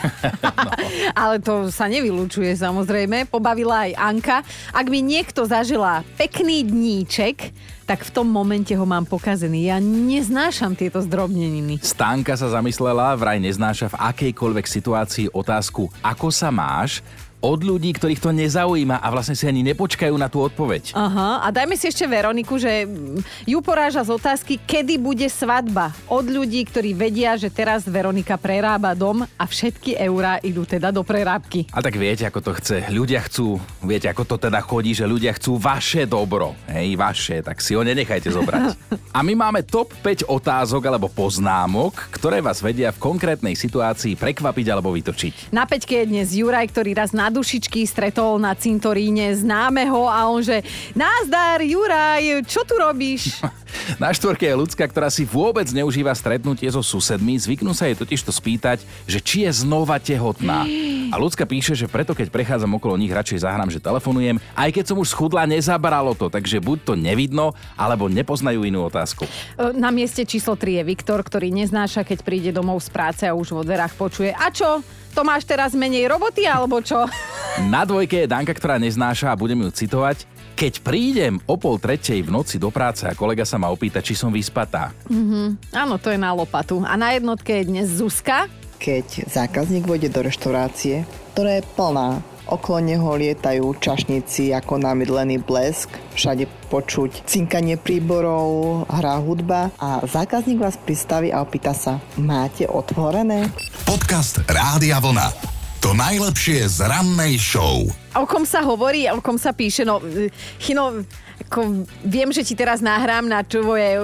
Ale 1.20 1.38
to 1.38 1.70
sa 1.70 1.86
nevylučuje 1.86 2.50
samozrejme. 2.58 3.30
Pobavila 3.30 3.86
aj 3.86 3.92
Anka. 3.94 4.38
Ak 4.74 4.86
mi 4.90 4.98
niekto 4.98 5.46
zažila 5.46 6.02
pekný 6.18 6.66
dníček, 6.66 7.54
tak 7.84 8.02
v 8.02 8.10
tom 8.10 8.26
momente 8.26 8.72
ho 8.74 8.82
mám 8.88 9.04
pokazený. 9.04 9.68
Ja 9.68 9.78
neznášam 9.78 10.74
tieto 10.74 11.04
zdrobneniny. 11.04 11.78
Stánka 11.84 12.34
sa 12.34 12.50
zamyslela, 12.50 13.14
vraj 13.14 13.38
neznáša 13.38 13.92
v 13.92 14.00
akejkoľvek 14.00 14.66
situácii 14.66 15.26
otázku, 15.30 15.92
ako 16.00 16.28
sa 16.32 16.48
máš, 16.48 17.04
od 17.44 17.60
ľudí, 17.60 17.92
ktorých 17.92 18.24
to 18.24 18.32
nezaujíma 18.32 19.04
a 19.04 19.06
vlastne 19.12 19.36
si 19.36 19.44
ani 19.44 19.60
nepočkajú 19.60 20.16
na 20.16 20.32
tú 20.32 20.40
odpoveď. 20.40 20.96
Aha, 20.96 21.44
a 21.44 21.52
dajme 21.52 21.76
si 21.76 21.92
ešte 21.92 22.08
Veroniku, 22.08 22.56
že 22.56 22.88
mm, 22.88 23.44
ju 23.44 23.58
poráža 23.60 24.00
z 24.00 24.16
otázky, 24.16 24.56
kedy 24.64 24.96
bude 24.96 25.28
svadba. 25.28 25.92
Od 26.08 26.24
ľudí, 26.24 26.64
ktorí 26.64 26.96
vedia, 26.96 27.36
že 27.36 27.52
teraz 27.52 27.84
Veronika 27.84 28.40
prerába 28.40 28.96
dom 28.96 29.28
a 29.28 29.44
všetky 29.44 30.00
eurá 30.00 30.40
idú 30.40 30.64
teda 30.64 30.88
do 30.88 31.04
prerábky. 31.04 31.68
A 31.68 31.84
tak 31.84 32.00
viete, 32.00 32.24
ako 32.24 32.40
to 32.40 32.52
chce. 32.56 32.88
Ľudia 32.88 33.20
chcú, 33.28 33.60
viete, 33.84 34.08
ako 34.08 34.24
to 34.24 34.36
teda 34.40 34.64
chodí, 34.64 34.96
že 34.96 35.04
ľudia 35.04 35.36
chcú 35.36 35.60
vaše 35.60 36.08
dobro. 36.08 36.56
Hej, 36.64 36.96
vaše, 36.96 37.36
tak 37.44 37.60
si 37.60 37.76
ho 37.76 37.84
nenechajte 37.84 38.32
zobrať. 38.32 38.72
A 39.16 39.20
my 39.20 39.36
máme 39.36 39.60
top 39.62 39.92
5 40.00 40.26
otázok 40.26 40.88
alebo 40.88 41.12
poznámok, 41.12 42.08
ktoré 42.08 42.40
vás 42.40 42.64
vedia 42.64 42.90
v 42.90 42.98
konkrétnej 42.98 43.54
situácii 43.54 44.16
prekvapiť 44.16 44.66
alebo 44.72 44.90
vytočiť. 44.90 45.52
Na 45.52 45.68
peťke 45.68 46.02
je 46.02 46.10
dnes 46.10 46.28
Juraj, 46.34 46.72
ktorý 46.72 46.96
raz 46.98 47.14
na 47.14 47.33
dušičky 47.34 47.82
stretol 47.82 48.38
na 48.38 48.54
cintoríne 48.54 49.34
známeho 49.34 50.06
a 50.06 50.30
on 50.30 50.38
že 50.38 50.62
Názdar, 50.94 51.58
Juraj, 51.66 52.46
čo 52.46 52.62
tu 52.62 52.78
robíš? 52.78 53.42
Na 54.02 54.14
štvorke 54.14 54.46
je 54.46 54.54
ľudská, 54.54 54.86
ktorá 54.86 55.10
si 55.10 55.26
vôbec 55.26 55.66
neužíva 55.74 56.14
stretnutie 56.14 56.70
so 56.70 56.78
susedmi, 56.78 57.34
zvyknú 57.34 57.74
sa 57.74 57.90
jej 57.90 57.98
totiž 57.98 58.22
to 58.22 58.30
spýtať, 58.30 58.78
že 59.04 59.18
či 59.18 59.44
je 59.44 59.50
znova 59.66 59.98
tehotná. 59.98 60.62
A 61.14 61.22
ľudská 61.22 61.46
píše, 61.46 61.78
že 61.78 61.86
preto 61.86 62.10
keď 62.10 62.26
prechádzam 62.26 62.74
okolo 62.74 62.98
nich, 62.98 63.14
radšej 63.14 63.46
zahrám, 63.46 63.70
že 63.70 63.78
telefonujem, 63.78 64.42
aj 64.58 64.70
keď 64.74 64.84
som 64.90 64.98
už 64.98 65.14
schudla, 65.14 65.46
nezabralo 65.46 66.10
to, 66.18 66.26
takže 66.26 66.58
buď 66.58 66.78
to 66.82 66.92
nevidno, 66.98 67.54
alebo 67.78 68.10
nepoznajú 68.10 68.66
inú 68.66 68.82
otázku. 68.90 69.22
E, 69.54 69.70
Na 69.78 69.94
mieste 69.94 70.26
číslo 70.26 70.58
3 70.58 70.82
je 70.82 70.90
Viktor, 70.90 71.22
ktorý 71.22 71.54
neznáša, 71.54 72.02
keď 72.02 72.18
príde 72.26 72.50
domov 72.50 72.82
z 72.82 72.90
práce 72.90 73.22
a 73.22 73.30
už 73.30 73.54
vo 73.54 73.62
dverách 73.62 73.94
počuje 73.94 74.34
A 74.34 74.50
čo? 74.50 74.82
To 75.14 75.22
máš 75.22 75.46
teraz 75.46 75.70
menej 75.78 76.10
roboty, 76.10 76.50
alebo 76.50 76.82
čo? 76.82 77.06
Na 77.70 77.86
dvojke 77.86 78.26
je 78.26 78.30
Danka, 78.34 78.50
ktorá 78.50 78.82
neznáša 78.82 79.30
a 79.30 79.38
budem 79.38 79.62
ju 79.62 79.70
citovať. 79.70 80.26
Keď 80.58 80.82
prídem 80.82 81.38
o 81.46 81.54
pol 81.54 81.78
tretej 81.78 82.26
v 82.26 82.34
noci 82.34 82.58
do 82.58 82.74
práce 82.74 83.06
a 83.06 83.14
kolega 83.14 83.46
sa 83.46 83.54
ma 83.54 83.70
opýta, 83.70 84.02
či 84.02 84.18
som 84.18 84.34
vyspatá. 84.34 84.90
Mhm. 85.06 85.70
Áno, 85.70 85.94
to 85.94 86.10
je 86.10 86.18
na 86.18 86.34
lopatu. 86.34 86.82
A 86.82 86.98
na 86.98 87.14
jednotke 87.14 87.62
je 87.62 87.70
dnes 87.70 87.86
Zuzka. 87.86 88.50
Keď 88.84 89.32
zákazník 89.32 89.88
vôjde 89.88 90.12
do 90.12 90.20
reštaurácie, 90.20 91.08
ktorá 91.32 91.56
je 91.56 91.64
plná, 91.72 92.20
okolo 92.44 92.84
neho 92.84 93.16
lietajú 93.16 93.80
čašníci 93.80 94.52
ako 94.52 94.76
namydlený 94.76 95.40
blesk, 95.40 95.88
všade 96.12 96.44
počuť 96.68 97.24
cinkanie 97.24 97.80
príborov, 97.80 98.84
hrá 98.92 99.16
hudba 99.24 99.72
a 99.80 100.04
zákazník 100.04 100.60
vás 100.60 100.76
pristaví 100.76 101.32
a 101.32 101.40
opýta 101.40 101.72
sa, 101.72 101.96
máte 102.20 102.68
otvorené? 102.68 103.48
Podcast 103.88 104.44
Rádia 104.44 105.00
Vlna. 105.00 105.32
To 105.80 105.96
najlepšie 105.96 106.68
z 106.68 106.84
rannej 106.84 107.40
show. 107.40 107.88
O 108.12 108.28
kom 108.28 108.44
sa 108.44 108.60
hovorí, 108.68 109.08
o 109.08 109.24
kom 109.24 109.40
sa 109.40 109.56
píše? 109.56 109.88
No, 109.88 110.00
e, 110.04 110.28
Chino, 110.60 111.08
ako 111.46 111.86
viem, 112.02 112.28
že 112.28 112.42
ti 112.42 112.52
teraz 112.52 112.80
nahrám 112.80 113.24
na 113.24 113.40
tvoje, 113.40 113.94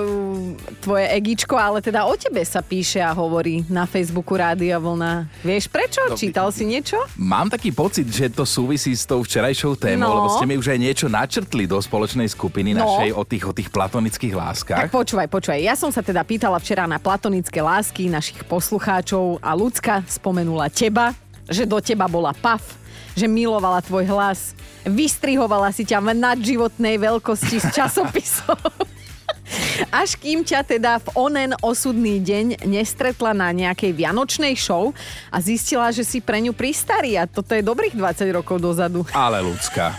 tvoje 0.78 1.06
egičko, 1.10 1.52
ale 1.52 1.80
teda 1.80 2.04
o 2.04 2.14
tebe 2.14 2.38
sa 2.40 2.60
píše 2.60 2.98
a 2.98 3.10
hovorí 3.10 3.66
na 3.66 3.84
Facebooku 3.84 4.38
Rádia 4.38 4.78
Vlna. 4.78 5.26
Vieš 5.40 5.66
prečo? 5.66 5.98
No, 6.06 6.14
Čítal 6.14 6.54
si 6.54 6.62
niečo? 6.62 6.94
Mám 7.16 7.50
taký 7.50 7.70
pocit, 7.70 8.06
že 8.06 8.30
to 8.30 8.46
súvisí 8.46 8.92
s 8.92 9.02
tou 9.02 9.20
včerajšou 9.20 9.74
témou, 9.74 10.06
No. 10.06 10.14
lebo 10.16 10.28
ste 10.30 10.46
mi 10.46 10.54
už 10.54 10.68
aj 10.68 10.78
niečo 10.78 11.06
načrtli 11.06 11.66
do 11.66 11.74
spoločnej 11.76 12.26
skupiny 12.26 12.70
No. 12.70 12.86
našej 12.86 13.10
o 13.12 13.22
tých, 13.24 13.44
o 13.44 13.52
tých 13.52 13.68
platonických 13.68 14.30
láskach. 14.32 14.86
Tak 14.86 14.94
počúvaj, 14.94 15.26
počúvaj. 15.26 15.58
Ja 15.58 15.74
som 15.74 15.90
sa 15.90 16.00
teda 16.00 16.22
pýtala 16.22 16.54
včera 16.56 16.86
na 16.86 16.96
platonické 16.96 17.58
lásky 17.58 18.06
našich 18.06 18.46
poslucháčov 18.46 19.42
a 19.42 19.50
ľudská 19.52 20.06
spomenula 20.06 20.70
teba, 20.70 21.18
že 21.50 21.66
do 21.66 21.82
teba 21.82 22.06
bola 22.06 22.30
paf, 22.30 22.62
že 23.18 23.26
milovala 23.26 23.82
tvoj 23.82 24.06
hlas, 24.06 24.54
vystrihovala 24.86 25.72
si 25.74 25.84
ťa 25.84 25.98
v 26.00 26.08
nadživotnej 26.16 26.96
veľkosti 27.00 27.56
z 27.60 27.66
časopisov. 27.74 28.58
Až 29.90 30.14
kým 30.14 30.46
ťa 30.46 30.62
teda 30.62 31.02
v 31.02 31.08
onen 31.18 31.50
osudný 31.58 32.22
deň 32.22 32.68
nestretla 32.68 33.34
na 33.34 33.50
nejakej 33.50 33.90
vianočnej 33.96 34.54
show 34.54 34.94
a 35.32 35.42
zistila, 35.42 35.90
že 35.90 36.06
si 36.06 36.22
pre 36.22 36.38
ňu 36.38 36.54
pristarý 36.54 37.18
a 37.18 37.26
toto 37.26 37.56
je 37.56 37.64
dobrých 37.64 37.98
20 37.98 38.30
rokov 38.30 38.62
dozadu. 38.62 39.02
Ale 39.10 39.42
ľudská. 39.42 39.98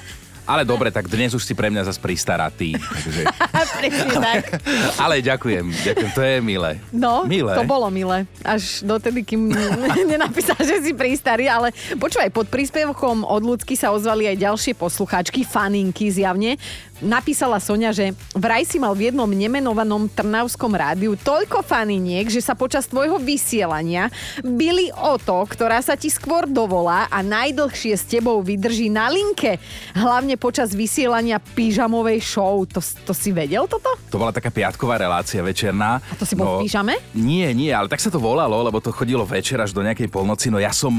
Ale 0.52 0.68
dobre, 0.68 0.92
tak 0.92 1.08
dnes 1.08 1.32
už 1.32 1.48
si 1.48 1.56
pre 1.56 1.72
mňa 1.72 1.88
zase 1.88 2.04
pristaratý. 2.04 2.76
Takže... 2.76 3.24
Presne 3.80 4.16
tak. 4.20 4.60
Ale 5.00 5.24
ďakujem, 5.24 5.64
ďakujem, 5.72 6.12
to 6.12 6.20
je 6.28 6.36
milé. 6.44 6.76
No, 6.92 7.24
milé. 7.24 7.56
to 7.56 7.64
bolo 7.64 7.88
milé. 7.88 8.28
Až 8.44 8.84
dotedy, 8.84 9.24
kým 9.24 9.48
nenapísal, 10.12 10.60
že 10.60 10.84
si 10.84 10.92
pristarý, 10.92 11.48
ale 11.48 11.72
počúvaj, 11.96 12.36
pod 12.36 12.52
príspevkom 12.52 13.24
od 13.24 13.42
ľudsky 13.48 13.80
sa 13.80 13.96
ozvali 13.96 14.28
aj 14.28 14.44
ďalšie 14.44 14.76
poslucháčky, 14.76 15.48
faninky 15.48 16.12
zjavne. 16.12 16.60
Napísala 17.02 17.58
Sonia, 17.58 17.90
že 17.90 18.14
vraj 18.38 18.62
si 18.62 18.78
mal 18.78 18.94
v 18.94 19.10
jednom 19.10 19.26
nemenovanom 19.26 20.06
trnavskom 20.06 20.70
rádiu 20.70 21.18
toľko 21.18 21.66
faniniek, 21.66 22.30
že 22.30 22.46
sa 22.46 22.54
počas 22.54 22.86
tvojho 22.86 23.18
vysielania 23.18 24.14
byli 24.46 24.94
o 24.94 25.18
to, 25.18 25.42
ktorá 25.50 25.82
sa 25.82 25.98
ti 25.98 26.14
skôr 26.14 26.46
dovolá 26.46 27.10
a 27.10 27.26
najdlhšie 27.26 27.98
s 27.98 28.06
tebou 28.06 28.38
vydrží 28.46 28.94
na 28.94 29.10
linke. 29.10 29.58
Hlavne 29.98 30.38
počas 30.42 30.74
vysielania 30.74 31.38
pyžamovej 31.38 32.18
show. 32.18 32.66
To, 32.66 32.82
to 32.82 33.14
si 33.14 33.30
vedel 33.30 33.70
toto? 33.70 33.94
To 34.10 34.18
bola 34.18 34.34
taká 34.34 34.50
piatková 34.50 34.98
relácia 34.98 35.46
večerná. 35.46 36.02
A 36.02 36.18
to 36.18 36.26
si 36.26 36.34
bol 36.34 36.58
v 36.58 36.66
pyžame? 36.66 36.98
Nie, 37.14 37.54
nie, 37.54 37.70
ale 37.70 37.86
tak 37.86 38.02
sa 38.02 38.10
to 38.10 38.18
volalo, 38.18 38.66
lebo 38.66 38.82
to 38.82 38.90
chodilo 38.90 39.22
večer 39.22 39.62
až 39.62 39.78
do 39.78 39.86
nejakej 39.86 40.10
polnoci. 40.10 40.50
No 40.50 40.58
ja 40.58 40.74
som 40.74 40.90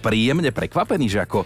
príjemne 0.00 0.48
prekvapený, 0.48 1.12
že 1.12 1.20
ako 1.20 1.44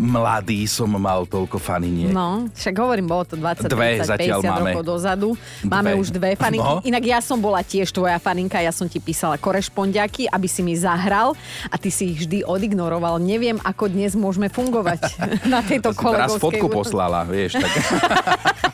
mladý 0.00 0.64
som 0.64 0.88
mal 0.96 1.28
toľko 1.28 1.60
faniniek. 1.60 2.08
No, 2.08 2.48
však 2.56 2.74
hovorím, 2.80 3.04
bolo 3.04 3.28
to 3.28 3.36
20, 3.36 3.68
Dve 3.68 4.00
30, 4.00 4.08
zatiaľ 4.08 4.38
50 4.40 4.48
máme. 4.48 4.70
rokov 4.72 4.84
dozadu. 4.88 5.28
Máme 5.60 5.92
Dve. 5.92 6.00
už 6.00 6.08
dve 6.16 6.30
faninky. 6.40 6.64
No. 6.64 6.80
Inak 6.80 7.04
ja 7.04 7.20
som 7.20 7.36
bola 7.36 7.60
tiež 7.60 7.92
tvoja 7.92 8.16
faninka, 8.16 8.56
ja 8.64 8.72
som 8.72 8.88
ti 8.88 8.96
písala 8.96 9.36
korešpondiaky, 9.36 10.32
aby 10.32 10.48
si 10.48 10.64
mi 10.64 10.72
zahral 10.72 11.36
a 11.68 11.76
ty 11.76 11.92
si 11.92 12.16
ich 12.16 12.24
vždy 12.24 12.48
odignoroval. 12.48 13.20
Neviem, 13.20 13.60
ako 13.60 13.92
dnes 13.92 14.16
môžeme 14.16 14.48
fungovať 14.48 15.04
na 15.52 15.60
tejto 15.60 15.92
Si 15.92 16.00
teraz 16.00 16.32
kolegovskej 16.32 16.40
fotku 16.40 16.66
poslala, 16.72 17.20
vieš. 17.28 17.60
Tak... 17.60 17.72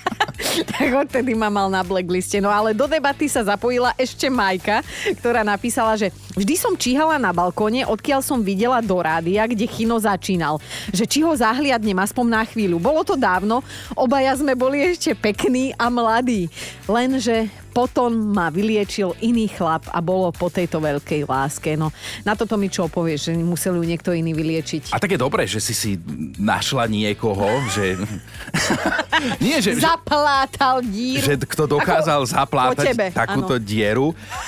tak 0.73 0.88
odtedy 0.92 1.37
ma 1.37 1.53
mal 1.53 1.69
na 1.69 1.83
blackliste. 1.85 2.40
No 2.40 2.49
ale 2.49 2.73
do 2.73 2.88
debaty 2.88 3.29
sa 3.29 3.45
zapojila 3.45 3.92
ešte 3.99 4.31
Majka, 4.31 4.81
ktorá 5.21 5.45
napísala, 5.45 5.99
že 5.99 6.12
vždy 6.37 6.55
som 6.57 6.73
číhala 6.79 7.21
na 7.21 7.35
balkóne, 7.35 7.85
odkiaľ 7.85 8.21
som 8.25 8.40
videla 8.40 8.81
do 8.81 8.97
rádia, 8.97 9.45
kde 9.45 9.66
Chino 9.69 9.99
začínal. 10.01 10.62
Že 10.95 11.05
či 11.05 11.19
ho 11.25 11.33
zahliadnem 11.35 11.99
aspoň 11.99 12.27
na 12.29 12.42
chvíľu. 12.47 12.81
Bolo 12.81 13.03
to 13.05 13.19
dávno, 13.19 13.61
obaja 13.92 14.33
sme 14.38 14.57
boli 14.57 14.81
ešte 14.81 15.12
pekní 15.12 15.77
a 15.77 15.90
mladí. 15.92 16.49
Lenže 16.88 17.51
potom 17.76 18.32
ma 18.32 18.48
vyliečil 18.48 19.12
iný 19.20 19.52
chlap 19.52 19.84
a 19.92 20.00
bolo 20.00 20.32
po 20.32 20.48
tejto 20.48 20.80
veľkej 20.80 21.28
láske. 21.28 21.76
No, 21.76 21.92
na 22.24 22.32
toto 22.32 22.56
mi 22.56 22.72
čo 22.72 22.88
povieš, 22.88 23.28
že 23.28 23.32
musel 23.36 23.76
ju 23.76 23.84
niekto 23.84 24.16
iný 24.16 24.32
vyliečiť. 24.32 24.96
A 24.96 25.00
tak 25.02 25.12
je 25.12 25.20
dobré, 25.20 25.44
že 25.44 25.60
si 25.60 25.76
si 25.76 25.90
našla 26.40 26.88
niekoho, 26.88 27.44
že... 27.68 28.00
Nie, 29.44 29.60
že, 29.60 29.76
Zaplátal 29.76 30.80
díru. 30.88 31.20
že 31.20 31.36
kto 31.36 31.68
dokázal 31.68 32.24
Ako 32.24 32.32
zaplátať 32.32 32.96
tebe, 32.96 33.06
takúto 33.12 33.60
áno. 33.60 33.64
dieru, 33.64 34.06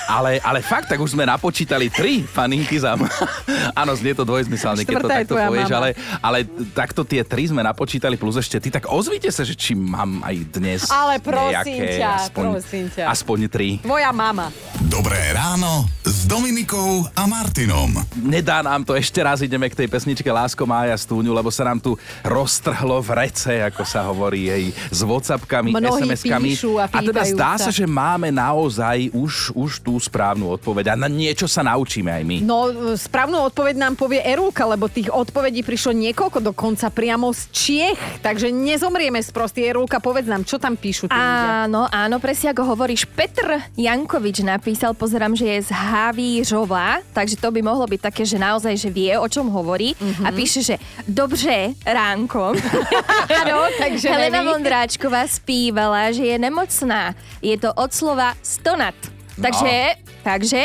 ale, 0.09 0.41
ale 0.41 0.65
fakt, 0.65 0.89
tak 0.89 0.97
už 0.97 1.13
sme 1.13 1.29
napočítali 1.29 1.93
tri 1.93 2.25
faninky 2.25 2.81
za... 2.81 2.97
Áno, 3.81 3.93
znie 3.93 4.17
to 4.17 4.25
dvojzmyselne, 4.25 4.81
keď 4.83 4.95
to 4.97 5.09
takto 5.09 5.35
povieš, 5.37 5.69
mama. 5.69 5.77
ale, 5.77 5.89
ale 6.19 6.37
takto 6.73 7.05
tie 7.05 7.21
tri 7.21 7.45
sme 7.45 7.61
napočítali 7.61 8.17
plus 8.17 8.41
ešte 8.41 8.57
ty, 8.57 8.69
tak 8.73 8.89
ozvite 8.89 9.29
sa, 9.29 9.45
že 9.45 9.53
či 9.53 9.77
mám 9.77 10.25
aj 10.25 10.35
dnes 10.49 10.81
Ale 10.89 11.21
prosím 11.21 11.85
nejaké, 11.85 11.99
ťa, 11.99 12.09
aspoň, 12.25 12.43
prosím 12.49 12.85
ťa. 12.89 13.03
Aspoň 13.19 13.51
tri. 13.51 13.69
Moja 13.83 14.15
mama. 14.15 14.47
Dobré 14.87 15.35
ráno 15.35 15.83
s 16.07 16.23
Dominikou 16.23 17.03
a 17.11 17.27
Martinom. 17.27 17.91
Nedá 18.15 18.63
nám 18.63 18.87
to 18.87 18.95
ešte 18.95 19.19
raz, 19.19 19.43
ideme 19.43 19.67
k 19.67 19.75
tej 19.75 19.91
pesničke 19.91 20.31
Lásko 20.31 20.63
Mája 20.63 20.95
Stúňu, 20.95 21.35
lebo 21.35 21.51
sa 21.51 21.67
nám 21.67 21.83
tu 21.83 21.99
roztrhlo 22.23 23.03
v 23.03 23.09
rece, 23.19 23.59
ako 23.59 23.83
sa 23.83 24.07
hovorí. 24.07 24.47
Hej, 24.47 24.71
s 24.71 25.03
Whatsappkami, 25.03 25.75
Mnohí 25.75 26.07
SMS-kami. 26.07 26.55
a 26.79 26.87
a 26.87 26.99
teda 27.03 27.21
zdá 27.27 27.59
sa. 27.59 27.67
sa, 27.67 27.71
že 27.75 27.83
máme 27.83 28.31
naozaj 28.31 29.11
už, 29.11 29.51
už 29.51 29.83
tú 29.83 29.99
správnu 29.99 30.47
odpoveď 30.55 30.95
a 30.95 31.03
na 31.03 31.11
niečo 31.11 31.43
sa 31.43 31.59
naučíme 31.59 32.07
aj 32.07 32.23
my. 32.23 32.37
No, 32.39 32.71
správnu 32.95 33.35
odpoveď 33.51 33.75
nám 33.75 33.99
povie 33.99 34.23
Erulka, 34.23 34.63
lebo 34.63 34.87
tých 34.87 35.11
odpovedí 35.11 35.67
prišlo 35.67 35.91
niekoľko 35.91 36.39
dokonca 36.39 36.87
priamo 36.87 37.35
z 37.35 37.51
Čiech, 37.51 37.99
takže 38.23 38.47
nezomrieme 38.47 39.19
sprostý. 39.19 39.67
Erulka, 39.67 39.99
povedz 39.99 40.31
nám, 40.31 40.47
čo 40.47 40.55
tam 40.55 40.79
píšu 40.79 41.11
tí. 41.11 41.19
Áno, 41.19 41.83
áno, 41.91 42.15
presne 42.23 42.55
ako 42.55 42.63
hovoríš. 42.63 43.08
Petr 43.15 43.61
Jankovič 43.77 44.41
napísal, 44.45 44.93
pozerám, 44.93 45.35
že 45.35 45.45
je 45.45 45.59
z 45.67 45.71
Havířova, 45.71 47.03
takže 47.13 47.37
to 47.37 47.51
by 47.51 47.61
mohlo 47.61 47.85
byť 47.87 48.01
také, 48.01 48.23
že 48.25 48.39
naozaj, 48.39 48.75
že 48.77 48.89
vie, 48.89 49.11
o 49.19 49.27
čom 49.27 49.49
hovorí. 49.51 49.93
Mhm. 49.99 50.23
A 50.25 50.29
píše, 50.31 50.63
že 50.63 50.75
dobře 51.07 51.73
ránko. 51.85 52.53
Áno, 53.41 53.67
takže 53.77 54.09
Helena 54.09 54.41
neví. 54.41 54.51
Vondráčková 54.55 55.27
spívala, 55.27 56.11
že 56.11 56.25
je 56.25 56.37
nemocná. 56.39 57.13
Je 57.41 57.55
to 57.59 57.73
od 57.73 57.91
slova 57.93 58.33
stonat. 58.43 58.95
Takže, 59.39 59.95
takže, 60.23 60.63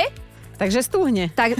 Takže 0.54 0.86
stúhne. 0.86 1.34
tak, 1.34 1.58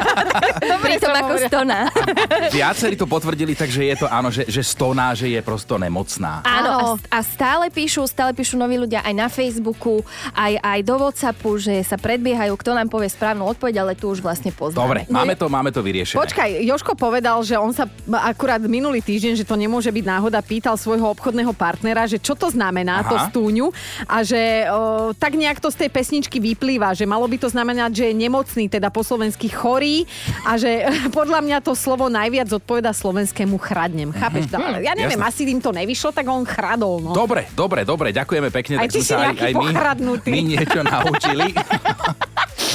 Dobre 0.72 1.00
som 1.00 1.06
som 1.06 1.14
ako 1.14 1.34
hovorila. 1.34 1.48
stona. 1.48 1.78
Viacerí 2.56 2.94
to 2.98 3.06
potvrdili, 3.06 3.54
takže 3.54 3.80
je 3.86 3.96
to 4.04 4.06
áno, 4.10 4.28
že, 4.28 4.44
že 4.46 4.62
stoná, 4.66 5.14
že 5.14 5.30
je 5.30 5.40
prosto 5.40 5.78
nemocná. 5.78 6.42
Áno, 6.42 6.98
a, 6.98 7.18
stále 7.22 7.70
píšu, 7.70 8.04
stále 8.10 8.34
píšu 8.34 8.58
noví 8.58 8.76
ľudia 8.76 9.02
aj 9.06 9.14
na 9.14 9.28
Facebooku, 9.30 10.02
aj, 10.34 10.58
aj 10.60 10.78
do 10.82 10.94
Whatsappu, 10.98 11.50
že 11.62 11.74
sa 11.86 11.96
predbiehajú, 11.96 12.52
kto 12.58 12.70
nám 12.74 12.88
povie 12.90 13.08
správnu 13.10 13.46
odpoveď, 13.46 13.74
ale 13.82 13.92
tu 13.94 14.10
už 14.10 14.20
vlastne 14.20 14.50
poznáme. 14.50 14.82
Dobre, 14.82 15.00
máme 15.08 15.34
to, 15.38 15.46
máme 15.46 15.70
to 15.70 15.80
vyriešené. 15.80 16.18
Počkaj, 16.18 16.50
Joško 16.66 16.98
povedal, 16.98 17.38
že 17.46 17.54
on 17.56 17.70
sa 17.70 17.86
akurát 18.26 18.60
minulý 18.66 19.00
týždeň, 19.00 19.38
že 19.38 19.44
to 19.46 19.54
nemôže 19.54 19.88
byť 19.90 20.04
náhoda, 20.04 20.42
pýtal 20.42 20.74
svojho 20.74 21.06
obchodného 21.14 21.52
partnera, 21.54 22.08
že 22.10 22.18
čo 22.18 22.34
to 22.34 22.50
znamená, 22.50 23.02
Aha. 23.04 23.08
to 23.08 23.16
stúňu 23.30 23.70
a 24.06 24.22
že 24.26 24.66
o, 24.68 25.12
tak 25.14 25.38
nejak 25.38 25.62
to 25.62 25.70
z 25.70 25.86
tej 25.86 25.90
pesničky 25.92 26.38
vyplýva, 26.42 26.92
že 26.96 27.06
malo 27.06 27.24
by 27.28 27.36
to 27.38 27.48
znamenať, 27.50 27.90
že 27.92 28.04
je 28.10 28.14
nemocný, 28.36 28.68
teda 28.68 28.92
po 28.92 29.00
slovensky 29.00 29.48
chorý 29.48 30.04
a 30.44 30.60
že 30.60 30.84
podľa 31.16 31.40
mňa 31.40 31.64
to 31.64 31.72
slovo 31.72 32.12
najviac 32.12 32.52
odpoveda 32.52 32.92
slovenskému 32.92 33.56
chradnem. 33.56 34.12
Chápeš? 34.12 34.52
Mhm. 34.52 34.84
Ja 34.84 34.92
neviem, 34.92 35.16
Jasné. 35.16 35.32
asi 35.32 35.48
im 35.48 35.64
to 35.64 35.72
nevyšlo, 35.72 36.12
tak 36.12 36.28
on 36.28 36.44
chradol. 36.44 37.00
No. 37.00 37.16
Dobre, 37.16 37.48
dobre, 37.56 37.88
dobre, 37.88 38.12
ďakujeme 38.12 38.52
pekne. 38.52 38.76
Aj 38.76 38.84
tak 38.84 38.92
ty 38.92 39.00
si 39.00 39.16
aj, 39.16 39.32
aj 39.40 39.52
my, 39.56 39.72
my 40.28 40.40
niečo 40.44 40.84
naučili. 40.84 41.56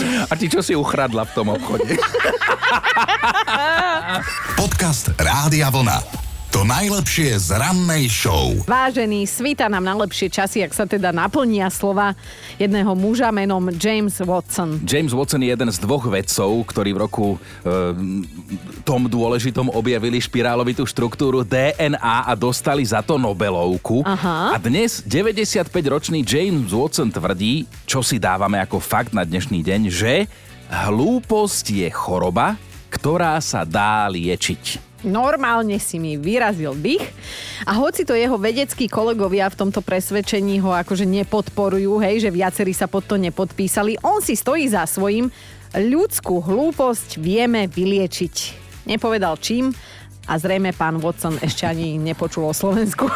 A 0.01 0.33
ty 0.33 0.49
čo 0.49 0.65
si 0.65 0.73
uchradla 0.73 1.29
v 1.29 1.31
tom 1.37 1.53
obchode? 1.53 1.93
Podcast 4.57 5.13
Rádia 5.13 5.69
Vlna. 5.69 6.30
To 6.51 6.67
najlepšie 6.67 7.39
z 7.39 7.55
rannej 7.55 8.11
show. 8.11 8.51
Vážený, 8.67 9.23
svíta 9.23 9.71
nám 9.71 9.87
najlepšie 9.87 10.27
časy, 10.27 10.59
ak 10.59 10.75
sa 10.75 10.83
teda 10.83 11.15
naplnia 11.15 11.71
slova 11.71 12.11
jedného 12.59 12.91
muža 12.91 13.31
menom 13.31 13.71
James 13.71 14.19
Watson. 14.19 14.83
James 14.83 15.15
Watson 15.15 15.39
je 15.47 15.55
jeden 15.55 15.71
z 15.71 15.79
dvoch 15.79 16.03
vedcov, 16.11 16.51
ktorí 16.67 16.91
v 16.91 16.99
roku 17.07 17.27
e, 17.35 17.37
tom 18.83 19.07
dôležitom 19.07 19.71
objavili 19.71 20.19
špirálovitú 20.19 20.83
štruktúru 20.83 21.47
DNA 21.47 22.27
a 22.27 22.35
dostali 22.35 22.83
za 22.83 22.99
to 22.99 23.15
Nobelovku. 23.15 24.03
Aha. 24.03 24.51
A 24.51 24.59
dnes 24.59 24.99
95-ročný 25.07 26.27
James 26.27 26.75
Watson 26.75 27.15
tvrdí, 27.15 27.63
čo 27.87 28.03
si 28.03 28.19
dávame 28.19 28.59
ako 28.59 28.83
fakt 28.83 29.15
na 29.15 29.23
dnešný 29.23 29.63
deň, 29.63 29.81
že 29.87 30.27
hlúposť 30.67 31.87
je 31.87 31.89
choroba, 31.95 32.59
ktorá 32.91 33.39
sa 33.39 33.63
dá 33.63 34.03
liečiť. 34.11 34.90
Normálne 35.01 35.81
si 35.81 35.97
mi 35.97 36.13
vyrazil 36.13 36.77
dých 36.77 37.01
a 37.65 37.73
hoci 37.73 38.05
to 38.05 38.13
jeho 38.13 38.37
vedeckí 38.37 38.85
kolegovia 38.85 39.49
v 39.49 39.59
tomto 39.65 39.81
presvedčení 39.81 40.61
ho 40.61 40.69
akože 40.77 41.09
nepodporujú, 41.09 41.97
hej, 42.05 42.21
že 42.21 42.29
viacerí 42.29 42.69
sa 42.69 42.85
pod 42.85 43.09
to 43.09 43.17
nepodpísali, 43.17 43.97
on 44.05 44.21
si 44.21 44.37
stojí 44.37 44.69
za 44.69 44.85
svojím 44.85 45.33
ľudskú 45.73 46.43
hlúposť 46.43 47.17
vieme 47.17 47.65
vyliečiť. 47.65 48.35
Nepovedal 48.85 49.37
čím 49.41 49.73
a 50.29 50.33
zrejme 50.37 50.69
pán 50.75 51.01
Watson 51.01 51.37
ešte 51.41 51.65
ani 51.65 51.97
nepočul 51.97 52.45
o 52.45 52.53
Slovensku. 52.53 53.09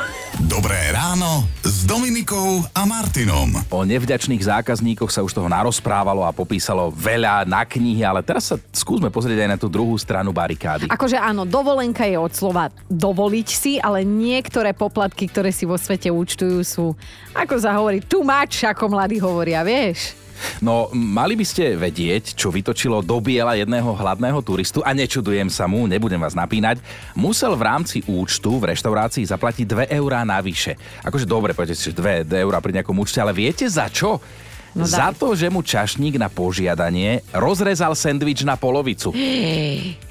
Dobré 0.50 0.90
ráno 0.90 1.46
s 1.62 1.86
Dominikou 1.86 2.66
a 2.74 2.84
Martinom. 2.84 3.54
O 3.70 3.86
nevďačných 3.86 4.42
zákazníkoch 4.42 5.14
sa 5.14 5.22
už 5.22 5.38
toho 5.38 5.46
narozprávalo 5.46 6.26
a 6.26 6.34
popísalo 6.34 6.90
veľa 6.90 7.46
na 7.46 7.62
knihy, 7.64 8.02
ale 8.02 8.26
teraz 8.26 8.50
sa 8.50 8.58
skúsme 8.74 9.14
pozrieť 9.14 9.46
aj 9.46 9.50
na 9.54 9.58
tú 9.62 9.70
druhú 9.70 9.94
stranu 10.02 10.34
barikády. 10.34 10.90
Akože 10.90 11.22
áno, 11.22 11.46
dovolenka 11.46 12.10
je 12.10 12.18
od 12.18 12.34
slova 12.34 12.74
dovoliť 12.90 13.48
si, 13.48 13.78
ale 13.78 14.02
niektoré 14.02 14.74
poplatky, 14.74 15.30
ktoré 15.30 15.54
si 15.54 15.70
vo 15.70 15.78
svete 15.78 16.10
účtujú, 16.10 16.58
sú, 16.66 16.98
ako 17.38 17.54
sa 17.62 17.78
hovorí, 17.78 18.02
too 18.02 18.26
much, 18.26 18.66
ako 18.66 18.90
mladí 18.90 19.22
hovoria, 19.22 19.62
vieš? 19.62 20.25
No, 20.60 20.92
mali 20.92 21.36
by 21.36 21.46
ste 21.48 21.76
vedieť, 21.76 22.36
čo 22.36 22.52
vytočilo 22.52 23.02
do 23.04 23.20
biela 23.20 23.56
jedného 23.56 23.92
hladného 23.96 24.40
turistu 24.44 24.80
a 24.84 24.92
nečudujem 24.92 25.48
sa 25.52 25.66
mu, 25.66 25.88
nebudem 25.88 26.20
vás 26.20 26.36
napínať, 26.36 26.80
musel 27.16 27.56
v 27.56 27.66
rámci 27.66 27.98
účtu 28.08 28.60
v 28.60 28.76
reštaurácii 28.76 29.26
zaplatiť 29.28 29.66
2 29.92 29.98
eurá 30.00 30.24
navyše. 30.28 30.76
Akože 31.04 31.28
dobre, 31.28 31.56
poďte 31.56 31.76
si, 31.76 31.92
že 31.92 31.98
2 31.98 32.28
eurá 32.44 32.60
pri 32.60 32.80
nejakom 32.82 32.96
účte, 32.96 33.20
ale 33.20 33.36
viete 33.36 33.68
za 33.68 33.88
čo? 33.92 34.20
No 34.76 34.84
daj. 34.84 34.92
za 34.92 35.10
to, 35.16 35.32
že 35.40 35.48
mu 35.48 35.64
čašník 35.64 36.20
na 36.20 36.28
požiadanie 36.28 37.24
rozrezal 37.32 37.96
sendvič 37.96 38.44
na 38.44 38.60
polovicu. 38.60 39.16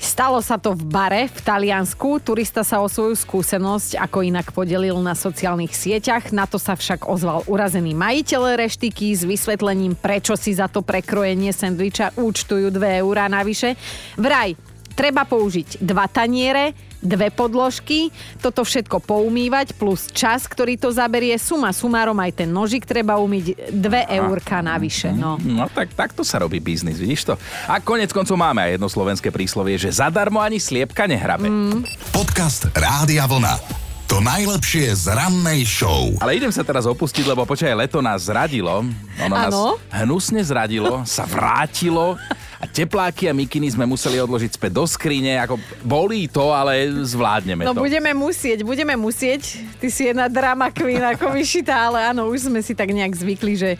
Stalo 0.00 0.40
sa 0.40 0.56
to 0.56 0.72
v 0.72 0.88
bare 0.88 1.28
v 1.28 1.40
Taliansku. 1.44 2.24
Turista 2.24 2.64
sa 2.64 2.80
o 2.80 2.88
svoju 2.88 3.12
skúsenosť 3.12 4.00
ako 4.00 4.24
inak 4.24 4.56
podelil 4.56 4.96
na 5.04 5.12
sociálnych 5.12 5.76
sieťach. 5.76 6.32
Na 6.32 6.48
to 6.48 6.56
sa 6.56 6.80
však 6.80 7.04
ozval 7.04 7.44
urazený 7.44 7.92
majiteľ 7.92 8.56
reštiky 8.56 9.12
s 9.12 9.28
vysvetlením, 9.28 10.00
prečo 10.00 10.32
si 10.32 10.56
za 10.56 10.72
to 10.72 10.80
prekrojenie 10.80 11.52
sendviča 11.52 12.16
účtujú 12.16 12.72
2 12.72 13.04
eurá 13.04 13.28
navyše. 13.28 13.76
Vraj, 14.16 14.56
treba 14.96 15.28
použiť 15.28 15.84
dva 15.84 16.08
taniere, 16.08 16.72
dve 17.04 17.28
podložky, 17.28 18.08
toto 18.40 18.64
všetko 18.64 19.04
poumývať 19.04 19.76
plus 19.76 20.08
čas, 20.10 20.48
ktorý 20.48 20.80
to 20.80 20.88
zaberie. 20.90 21.36
Suma 21.36 21.70
sumárom 21.70 22.16
aj 22.16 22.42
ten 22.42 22.48
nožik 22.48 22.88
treba 22.88 23.20
umyť 23.20 23.70
2 23.70 24.18
eurka 24.24 24.64
navyše. 24.64 25.12
No. 25.12 25.36
No 25.38 25.68
tak 25.68 25.92
takto 25.92 26.24
sa 26.24 26.40
robí 26.40 26.58
biznis, 26.58 26.96
vidíš 26.96 27.28
to? 27.28 27.34
A 27.68 27.78
konec 27.78 28.10
koncov 28.10 28.40
máme 28.40 28.64
aj 28.64 28.70
jedno 28.80 28.88
slovenské 28.88 29.28
príslovie, 29.28 29.76
že 29.76 29.92
zadarmo 29.92 30.40
ani 30.40 30.56
sliepka 30.56 31.04
nehrabe. 31.04 31.46
Mm. 31.46 31.84
Podcast 32.10 32.72
Rádia 32.72 33.28
Vlna. 33.28 33.84
To 34.04 34.20
najlepšie 34.20 34.92
z 34.94 35.16
rannej 35.16 35.64
show. 35.64 36.12
Ale 36.20 36.36
idem 36.36 36.52
sa 36.52 36.60
teraz 36.60 36.84
opustiť, 36.84 37.24
lebo 37.24 37.48
počkaj, 37.48 37.72
leto 37.72 38.04
nás 38.04 38.28
zradilo. 38.28 38.84
Ono 39.16 39.34
nás 39.34 39.50
Áno. 39.50 39.80
hnusne 39.88 40.44
zradilo, 40.44 41.02
sa 41.08 41.24
vrátilo 41.24 42.20
a 42.64 42.66
tepláky 42.66 43.28
a 43.28 43.36
mikiny 43.36 43.68
sme 43.68 43.84
museli 43.84 44.16
odložiť 44.16 44.56
späť 44.56 44.72
do 44.72 44.88
skrine. 44.88 45.36
Ako 45.44 45.60
bolí 45.84 46.24
to, 46.32 46.48
ale 46.48 46.88
zvládneme 47.04 47.68
No 47.68 47.76
to. 47.76 47.84
budeme 47.84 48.16
musieť, 48.16 48.64
budeme 48.64 48.96
musieť. 48.96 49.60
Ty 49.76 49.88
si 49.92 50.08
jedna 50.08 50.32
drama 50.32 50.72
queen 50.72 51.04
ako 51.04 51.36
vyšitá, 51.36 51.92
ale 51.92 52.08
áno, 52.08 52.32
už 52.32 52.48
sme 52.48 52.64
si 52.64 52.72
tak 52.72 52.88
nejak 52.88 53.12
zvykli, 53.12 53.52
že 53.52 53.70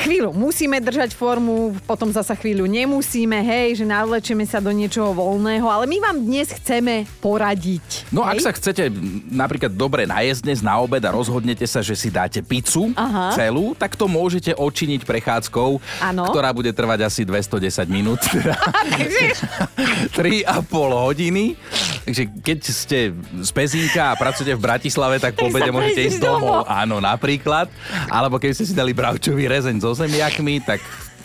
chvíľu 0.00 0.32
musíme 0.32 0.80
držať 0.80 1.12
formu, 1.12 1.76
potom 1.84 2.08
zasa 2.10 2.32
chvíľu 2.34 2.64
nemusíme, 2.64 3.38
hej, 3.44 3.80
že 3.80 3.84
navlečeme 3.86 4.42
sa 4.48 4.58
do 4.58 4.72
niečoho 4.72 5.12
voľného, 5.12 5.68
ale 5.68 5.84
my 5.84 5.96
vám 6.00 6.16
dnes 6.24 6.48
chceme 6.50 7.04
poradiť. 7.20 8.08
No 8.10 8.24
ak 8.24 8.40
hej? 8.40 8.44
sa 8.48 8.52
chcete 8.56 8.88
napríklad 9.28 9.70
dobre 9.76 10.08
najesť 10.08 10.40
dnes 10.42 10.60
na 10.64 10.80
obed 10.80 11.04
a 11.04 11.10
rozhodnete 11.12 11.68
sa, 11.68 11.84
že 11.84 11.92
si 11.94 12.08
dáte 12.08 12.40
pizzu 12.40 12.90
Aha. 12.96 13.36
celú, 13.36 13.76
tak 13.76 13.94
to 13.94 14.08
môžete 14.08 14.56
odčiniť 14.56 15.04
prechádzkou, 15.04 15.70
Áno. 16.00 16.22
ktorá 16.32 16.50
bude 16.56 16.72
trvať 16.72 17.06
asi 17.06 17.22
210 17.28 17.84
minút. 17.86 18.20
teda 18.34 18.56
3,5 20.16 21.06
hodiny. 21.06 21.54
Takže 22.00 22.22
keď 22.42 22.58
ste 22.64 22.98
z 23.44 23.50
Pezínka 23.52 24.10
a 24.10 24.18
pracujete 24.18 24.56
v 24.56 24.62
Bratislave, 24.62 25.20
tak 25.20 25.36
po 25.36 25.46
obede 25.46 25.70
môžete 25.70 26.16
ísť 26.16 26.20
domov. 26.24 26.64
domov. 26.64 26.70
Áno, 26.70 26.96
napríklad. 26.98 27.68
Alebo 28.08 28.40
keď 28.40 28.56
ste 28.56 28.64
si 28.66 28.74
dali 28.74 28.96
bravčový 28.96 29.46
rezeň 29.46 29.76
so 29.78 29.89
zemiakmi, 29.94 30.62
tak 30.64 30.80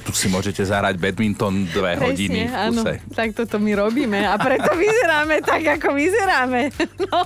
tu 0.05 0.13
si 0.13 0.29
môžete 0.29 0.61
zahrať 0.61 1.01
badminton 1.01 1.65
dve 1.73 1.97
hodiny 1.97 2.45
v 2.45 2.53
áno, 2.53 2.85
kuse. 2.85 3.01
tak 3.17 3.33
toto 3.33 3.57
my 3.57 3.73
robíme 3.73 4.21
a 4.21 4.37
preto 4.37 4.69
vyzeráme 4.77 5.41
tak, 5.41 5.65
ako 5.81 5.97
vyzeráme. 5.97 6.69
No. 7.09 7.25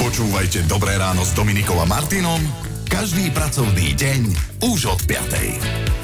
Počúvajte 0.00 0.64
Dobré 0.64 0.96
ráno 0.96 1.20
s 1.24 1.36
Dominikou 1.36 1.76
a 1.76 1.84
Martinom 1.84 2.40
každý 2.88 3.28
pracovný 3.36 3.92
deň 3.92 4.20
už 4.64 4.88
od 4.88 5.00
5. 5.04 5.97